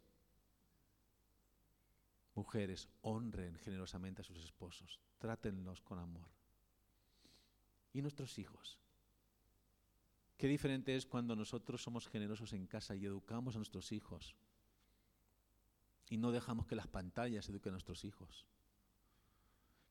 Mujeres, 2.36 2.90
honren 3.02 3.56
generosamente 3.58 4.22
a 4.22 4.26
sus 4.26 4.44
esposos, 4.44 5.00
trátenlos 5.18 5.82
con 5.82 6.00
amor. 6.00 6.30
¿Y 7.94 8.02
nuestros 8.02 8.38
hijos? 8.40 8.80
Qué 10.42 10.48
diferente 10.48 10.96
es 10.96 11.06
cuando 11.06 11.36
nosotros 11.36 11.84
somos 11.84 12.08
generosos 12.08 12.52
en 12.54 12.66
casa 12.66 12.96
y 12.96 13.06
educamos 13.06 13.54
a 13.54 13.60
nuestros 13.60 13.92
hijos 13.92 14.36
y 16.10 16.18
no 16.18 16.32
dejamos 16.32 16.66
que 16.66 16.76
las 16.76 16.88
pantallas 16.88 17.48
eduquen 17.48 17.70
a 17.70 17.74
nuestros 17.74 18.04
hijos. 18.06 18.48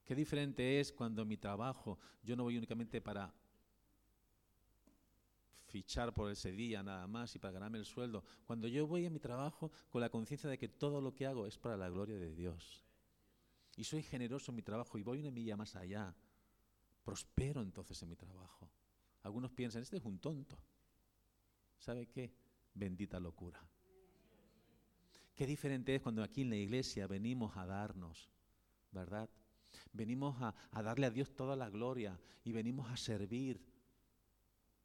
Qué 0.05 0.17
diferente 0.17 0.81
es 0.81 0.93
cuando 0.93 1.23
en 1.23 1.29
mi 1.29 1.37
trabajo 1.37 2.01
yo 2.25 2.35
no 2.35 2.43
voy 2.43 2.57
únicamente 2.57 3.01
para 3.01 3.33
fichar 5.69 6.13
por 6.13 6.29
ese 6.33 6.51
día 6.51 6.83
nada 6.83 7.07
más 7.07 7.33
y 7.37 7.39
para 7.39 7.53
ganarme 7.53 7.79
el 7.79 7.85
sueldo. 7.85 8.25
Cuando 8.45 8.67
yo 8.67 8.89
voy 8.89 9.07
a 9.07 9.11
mi 9.11 9.21
trabajo 9.21 9.71
con 9.89 10.01
la 10.01 10.11
conciencia 10.11 10.51
de 10.51 10.59
que 10.59 10.69
todo 10.69 11.01
lo 11.01 11.15
que 11.15 11.29
hago 11.29 11.47
es 11.47 11.59
para 11.59 11.77
la 11.77 11.89
gloria 11.89 12.19
de 12.19 12.35
Dios. 12.35 12.85
Y 13.77 13.85
soy 13.85 14.03
generoso 14.03 14.51
en 14.51 14.57
mi 14.57 14.63
trabajo 14.63 14.99
y 14.99 15.05
voy 15.05 15.21
una 15.21 15.31
milla 15.31 15.57
más 15.57 15.77
allá. 15.77 16.13
Prospero 17.05 17.63
entonces 17.63 18.03
en 18.03 18.09
mi 18.09 18.17
trabajo. 18.17 18.69
Algunos 19.23 19.51
piensan, 19.51 19.83
este 19.83 19.99
es 19.99 20.05
un 20.05 20.19
tonto. 20.19 20.59
¿Sabe 21.79 22.07
qué? 22.07 22.33
Bendita 22.75 23.19
locura. 23.21 23.61
Qué 25.35 25.47
diferente 25.47 25.95
es 25.95 26.03
cuando 26.03 26.23
aquí 26.23 26.43
en 26.43 26.51
la 26.51 26.57
iglesia 26.57 27.07
venimos 27.07 27.57
a 27.57 27.65
darnos, 27.65 28.31
¿verdad? 28.93 29.29
Venimos 29.93 30.37
a, 30.41 30.55
darle 30.83 31.07
a 31.07 31.11
Dios 31.11 31.35
toda 31.35 31.57
la 31.57 31.71
gloria 31.71 32.21
y 32.45 32.53
venimos 32.53 32.91
a 32.91 32.97
servir. 32.97 33.61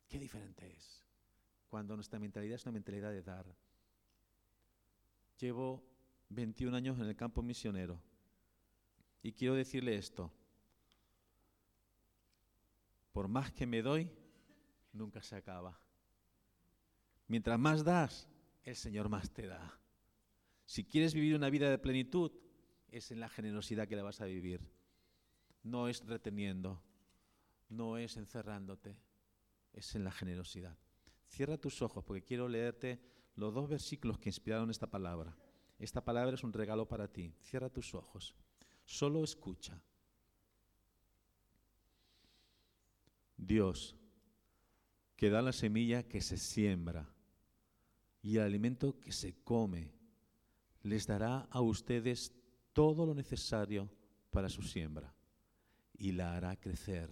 Qué 0.08 0.18
diferente 0.20 0.72
es 0.72 1.04
cuando 1.68 1.96
nuestra 1.96 2.20
mentalidad 2.20 2.56
es 2.56 2.64
una 2.64 2.72
mentalidad 2.72 3.12
de 3.12 3.22
dar. 3.22 3.46
Llevo 5.40 5.84
21 6.30 6.78
años 6.78 6.98
en 7.00 7.08
el 7.08 7.16
campo 7.18 7.42
misionero 7.42 8.02
y 9.22 9.34
quiero 9.34 9.56
decirle 9.56 9.98
esto. 9.98 10.32
Por 13.12 13.28
más 13.28 13.52
que 13.52 13.66
me 13.66 13.82
doy, 13.82 14.10
nunca 14.96 15.22
se 15.22 15.36
acaba. 15.36 15.80
Mientras 17.28 17.60
más 17.60 17.84
das, 17.84 18.28
el 18.64 18.76
Señor 18.76 19.10
más 19.10 19.32
te 19.32 19.48
da. 19.48 19.80
Si 20.66 20.84
quieres 20.84 21.14
vivir 21.14 21.36
una 21.36 21.50
vida 21.50 21.70
de 21.70 21.78
plenitud, 21.78 22.32
es 22.90 23.12
en 23.12 23.20
la 23.20 23.30
generosidad 23.30 23.88
que 23.88 23.96
la 23.96 24.04
vas 24.04 24.22
a 24.22 24.26
vivir 24.26 24.62
no 25.66 25.88
es 25.88 26.06
reteniendo, 26.06 26.82
no 27.70 27.98
es 27.98 28.18
encerrándote, 28.18 29.02
es 29.74 29.96
en 29.96 30.04
la 30.04 30.12
generosidad. 30.12 30.78
Cierra 31.28 31.58
tus 31.58 31.82
ojos 31.82 32.04
porque 32.04 32.24
quiero 32.24 32.48
leerte 32.48 33.02
los 33.36 33.54
dos 33.54 33.68
versículos 33.68 34.20
que 34.20 34.30
inspiraron 34.30 34.70
esta 34.70 34.88
palabra. 34.88 35.36
Esta 35.80 36.06
palabra 36.06 36.36
es 36.36 36.44
un 36.44 36.54
regalo 36.54 36.88
para 36.88 37.12
ti. 37.12 37.34
Cierra 37.42 37.70
tus 37.70 37.96
ojos. 37.96 38.36
Solo 38.86 39.24
escucha. 39.24 39.82
Dios, 43.36 43.96
que 45.16 45.30
da 45.30 45.42
la 45.42 45.54
semilla 45.54 46.04
que 46.04 46.22
se 46.22 46.38
siembra 46.38 47.10
y 48.22 48.38
el 48.38 48.44
alimento 48.44 49.00
que 49.00 49.12
se 49.12 49.36
come, 49.44 49.94
les 50.82 51.08
dará 51.08 51.48
a 51.52 51.62
ustedes 51.62 52.34
todo 52.74 53.06
lo 53.06 53.14
necesario 53.14 53.90
para 54.30 54.50
su 54.50 54.62
siembra 54.62 55.14
y 55.98 56.12
la 56.12 56.36
hará 56.36 56.56
crecer 56.58 57.10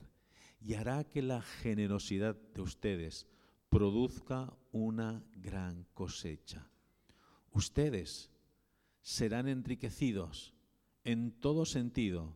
y 0.59 0.73
hará 0.73 1.03
que 1.03 1.21
la 1.21 1.41
generosidad 1.41 2.35
de 2.35 2.61
ustedes 2.61 3.27
produzca 3.69 4.53
una 4.71 5.23
gran 5.35 5.85
cosecha. 5.93 6.69
Ustedes 7.51 8.29
serán 9.01 9.47
enriquecidos 9.47 10.53
en 11.03 11.31
todo 11.31 11.65
sentido 11.65 12.35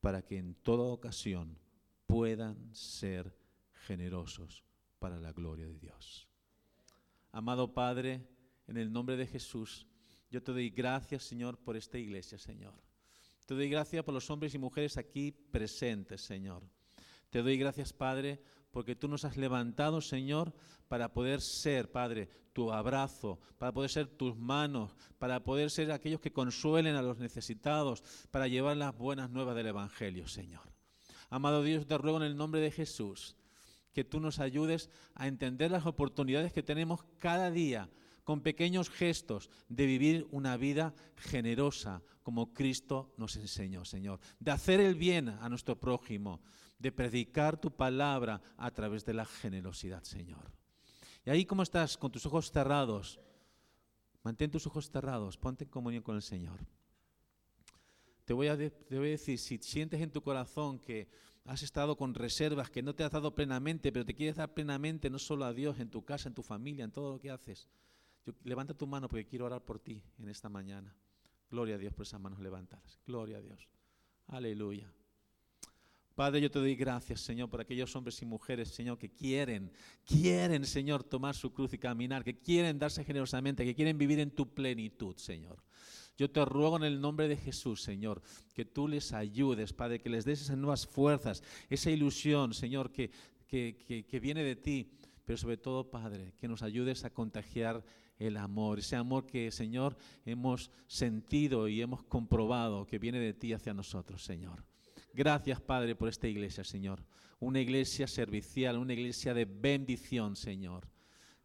para 0.00 0.22
que 0.22 0.38
en 0.38 0.54
toda 0.54 0.84
ocasión 0.84 1.58
puedan 2.06 2.74
ser 2.74 3.36
generosos 3.72 4.67
para 4.98 5.18
la 5.18 5.32
gloria 5.32 5.66
de 5.66 5.78
Dios. 5.78 6.28
Amado 7.32 7.72
Padre, 7.72 8.26
en 8.66 8.76
el 8.76 8.92
nombre 8.92 9.16
de 9.16 9.26
Jesús, 9.26 9.86
yo 10.30 10.42
te 10.42 10.52
doy 10.52 10.70
gracias, 10.70 11.24
Señor, 11.24 11.58
por 11.58 11.76
esta 11.76 11.98
iglesia, 11.98 12.38
Señor. 12.38 12.74
Te 13.46 13.54
doy 13.54 13.70
gracias 13.70 14.04
por 14.04 14.12
los 14.12 14.28
hombres 14.30 14.54
y 14.54 14.58
mujeres 14.58 14.98
aquí 14.98 15.32
presentes, 15.32 16.22
Señor. 16.22 16.62
Te 17.30 17.42
doy 17.42 17.56
gracias, 17.56 17.92
Padre, 17.92 18.42
porque 18.70 18.94
tú 18.94 19.08
nos 19.08 19.24
has 19.24 19.36
levantado, 19.36 20.00
Señor, 20.00 20.52
para 20.88 21.12
poder 21.12 21.40
ser, 21.40 21.90
Padre, 21.90 22.28
tu 22.52 22.72
abrazo, 22.72 23.38
para 23.56 23.72
poder 23.72 23.90
ser 23.90 24.06
tus 24.06 24.36
manos, 24.36 24.94
para 25.18 25.42
poder 25.44 25.70
ser 25.70 25.92
aquellos 25.92 26.20
que 26.20 26.32
consuelen 26.32 26.96
a 26.96 27.02
los 27.02 27.18
necesitados, 27.18 28.02
para 28.30 28.48
llevar 28.48 28.76
las 28.76 28.96
buenas 28.96 29.30
nuevas 29.30 29.56
del 29.56 29.68
Evangelio, 29.68 30.28
Señor. 30.28 30.72
Amado 31.30 31.62
Dios, 31.62 31.86
te 31.86 31.96
ruego 31.96 32.18
en 32.18 32.24
el 32.24 32.36
nombre 32.36 32.60
de 32.60 32.70
Jesús 32.70 33.37
que 33.98 34.04
tú 34.04 34.20
nos 34.20 34.38
ayudes 34.38 34.90
a 35.16 35.26
entender 35.26 35.72
las 35.72 35.84
oportunidades 35.84 36.52
que 36.52 36.62
tenemos 36.62 37.02
cada 37.18 37.50
día 37.50 37.90
con 38.22 38.42
pequeños 38.42 38.90
gestos 38.90 39.50
de 39.68 39.86
vivir 39.86 40.28
una 40.30 40.56
vida 40.56 40.94
generosa 41.16 42.00
como 42.22 42.54
Cristo 42.54 43.12
nos 43.16 43.34
enseñó, 43.34 43.84
Señor, 43.84 44.20
de 44.38 44.52
hacer 44.52 44.78
el 44.78 44.94
bien 44.94 45.30
a 45.30 45.48
nuestro 45.48 45.80
prójimo, 45.80 46.40
de 46.78 46.92
predicar 46.92 47.60
tu 47.60 47.72
palabra 47.72 48.40
a 48.56 48.70
través 48.70 49.04
de 49.04 49.14
la 49.14 49.24
generosidad, 49.24 50.04
Señor. 50.04 50.48
Y 51.26 51.30
ahí 51.30 51.44
como 51.44 51.64
estás, 51.64 51.98
con 51.98 52.12
tus 52.12 52.24
ojos 52.24 52.52
cerrados, 52.52 53.18
mantén 54.22 54.52
tus 54.52 54.64
ojos 54.68 54.92
cerrados, 54.92 55.36
ponte 55.36 55.64
en 55.64 55.70
comunión 55.70 56.04
con 56.04 56.14
el 56.14 56.22
Señor. 56.22 56.60
Te 58.24 58.32
voy, 58.32 58.46
a 58.46 58.56
te 58.56 58.96
voy 58.96 59.08
a 59.08 59.18
decir, 59.18 59.40
si 59.40 59.58
sientes 59.58 60.00
en 60.00 60.12
tu 60.12 60.22
corazón 60.22 60.78
que 60.78 61.08
has 61.48 61.62
estado 61.62 61.96
con 61.96 62.14
reservas, 62.14 62.68
que 62.68 62.82
no 62.82 62.94
te 62.94 63.04
has 63.04 63.10
dado 63.10 63.34
plenamente, 63.34 63.90
pero 63.90 64.04
te 64.04 64.14
quieres 64.14 64.36
dar 64.36 64.52
plenamente 64.52 65.08
no 65.08 65.18
solo 65.18 65.46
a 65.46 65.54
Dios, 65.54 65.80
en 65.80 65.88
tu 65.88 66.04
casa, 66.04 66.28
en 66.28 66.34
tu 66.34 66.42
familia, 66.42 66.84
en 66.84 66.92
todo 66.92 67.12
lo 67.12 67.18
que 67.18 67.30
haces, 67.30 67.66
levanta 68.44 68.74
tu 68.74 68.86
mano 68.86 69.08
porque 69.08 69.26
quiero 69.26 69.46
orar 69.46 69.64
por 69.64 69.78
ti 69.78 70.02
en 70.18 70.28
esta 70.28 70.50
mañana. 70.50 70.94
Gloria 71.50 71.76
a 71.76 71.78
Dios 71.78 71.94
por 71.94 72.04
esas 72.04 72.20
manos 72.20 72.40
levantadas. 72.40 73.00
Gloria 73.06 73.38
a 73.38 73.40
Dios. 73.40 73.66
Aleluya. 74.26 74.92
Padre, 76.14 76.42
yo 76.42 76.50
te 76.50 76.58
doy 76.58 76.74
gracias, 76.74 77.22
Señor, 77.22 77.48
por 77.48 77.62
aquellos 77.62 77.96
hombres 77.96 78.20
y 78.20 78.26
mujeres, 78.26 78.68
Señor, 78.68 78.98
que 78.98 79.08
quieren, 79.08 79.72
quieren, 80.04 80.66
Señor, 80.66 81.02
tomar 81.02 81.34
su 81.34 81.54
cruz 81.54 81.72
y 81.72 81.78
caminar, 81.78 82.24
que 82.24 82.38
quieren 82.38 82.78
darse 82.78 83.04
generosamente, 83.04 83.64
que 83.64 83.74
quieren 83.74 83.96
vivir 83.96 84.18
en 84.18 84.32
tu 84.32 84.52
plenitud, 84.52 85.16
Señor. 85.16 85.62
Yo 86.18 86.28
te 86.28 86.44
ruego 86.44 86.76
en 86.76 86.82
el 86.82 87.00
nombre 87.00 87.28
de 87.28 87.36
Jesús, 87.36 87.80
Señor, 87.80 88.20
que 88.52 88.64
tú 88.64 88.88
les 88.88 89.12
ayudes, 89.12 89.72
Padre, 89.72 90.00
que 90.00 90.10
les 90.10 90.24
des 90.24 90.42
esas 90.42 90.58
nuevas 90.58 90.84
fuerzas, 90.84 91.44
esa 91.70 91.90
ilusión, 91.90 92.52
Señor, 92.52 92.90
que, 92.90 93.10
que, 93.46 94.04
que 94.06 94.20
viene 94.20 94.42
de 94.42 94.56
ti, 94.56 94.90
pero 95.24 95.36
sobre 95.36 95.58
todo, 95.58 95.90
Padre, 95.90 96.34
que 96.36 96.48
nos 96.48 96.62
ayudes 96.62 97.04
a 97.04 97.10
contagiar 97.10 97.84
el 98.18 98.36
amor, 98.36 98.80
ese 98.80 98.96
amor 98.96 99.26
que, 99.26 99.52
Señor, 99.52 99.96
hemos 100.26 100.72
sentido 100.88 101.68
y 101.68 101.80
hemos 101.80 102.02
comprobado 102.02 102.84
que 102.84 102.98
viene 102.98 103.20
de 103.20 103.32
ti 103.32 103.52
hacia 103.52 103.72
nosotros, 103.72 104.24
Señor. 104.24 104.64
Gracias, 105.14 105.60
Padre, 105.60 105.94
por 105.94 106.08
esta 106.08 106.26
iglesia, 106.26 106.64
Señor. 106.64 107.04
Una 107.38 107.60
iglesia 107.60 108.08
servicial, 108.08 108.76
una 108.76 108.92
iglesia 108.92 109.34
de 109.34 109.44
bendición, 109.44 110.34
Señor. 110.34 110.88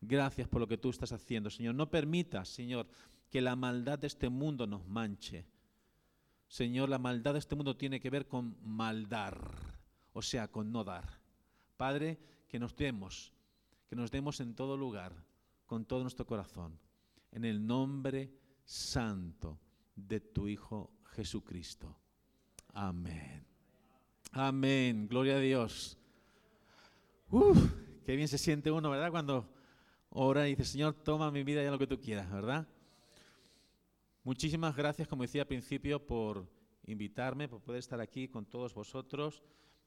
Gracias 0.01 0.47
por 0.47 0.59
lo 0.59 0.67
que 0.67 0.77
tú 0.77 0.89
estás 0.89 1.11
haciendo, 1.11 1.49
Señor. 1.49 1.75
No 1.75 1.89
permitas, 1.89 2.49
Señor, 2.49 2.87
que 3.33 3.41
la 3.41 3.55
maldad 3.55 3.97
de 3.97 4.05
este 4.05 4.29
mundo 4.29 4.67
nos 4.67 4.87
manche. 4.87 5.47
Señor, 6.47 6.87
la 6.87 6.99
maldad 6.99 7.33
de 7.33 7.39
este 7.39 7.55
mundo 7.55 7.75
tiene 7.75 7.99
que 7.99 8.11
ver 8.11 8.27
con 8.27 8.55
maldar, 8.61 9.57
o 10.13 10.21
sea, 10.21 10.49
con 10.49 10.71
no 10.71 10.83
dar. 10.83 11.19
Padre, 11.75 12.19
que 12.47 12.59
nos 12.59 12.75
demos, 12.75 13.33
que 13.89 13.95
nos 13.95 14.11
demos 14.11 14.39
en 14.39 14.53
todo 14.53 14.77
lugar, 14.77 15.15
con 15.65 15.83
todo 15.83 16.03
nuestro 16.03 16.27
corazón, 16.27 16.77
en 17.31 17.43
el 17.43 17.65
nombre 17.65 18.31
santo 18.65 19.59
de 19.95 20.19
tu 20.19 20.47
Hijo 20.47 20.91
Jesucristo. 21.15 21.97
Amén. 22.71 23.47
Amén, 24.31 25.07
gloria 25.07 25.37
a 25.37 25.39
Dios. 25.39 25.97
Uf, 27.31 27.57
qué 28.05 28.15
bien 28.15 28.27
se 28.27 28.37
siente 28.37 28.69
uno, 28.69 28.91
¿verdad? 28.91 29.09
Cuando 29.09 29.51
ora 30.11 30.47
y 30.47 30.51
dice, 30.51 30.65
Señor, 30.65 30.93
toma 30.93 31.31
mi 31.31 31.43
vida 31.43 31.63
ya 31.63 31.71
lo 31.71 31.79
que 31.79 31.87
tú 31.87 31.99
quieras, 31.99 32.31
¿verdad? 32.31 32.67
Muchísimas 34.25 34.73
gracias, 34.77 35.09
como 35.09 35.23
decía 35.23 35.41
al 35.41 35.47
principio, 35.47 36.07
por 36.07 36.47
invitarme, 36.85 37.49
por 37.49 37.61
poder 37.61 37.79
estar 37.79 37.99
aquí 37.99 38.29
con 38.29 38.45
todos 38.45 38.73
vosotros. 38.73 39.43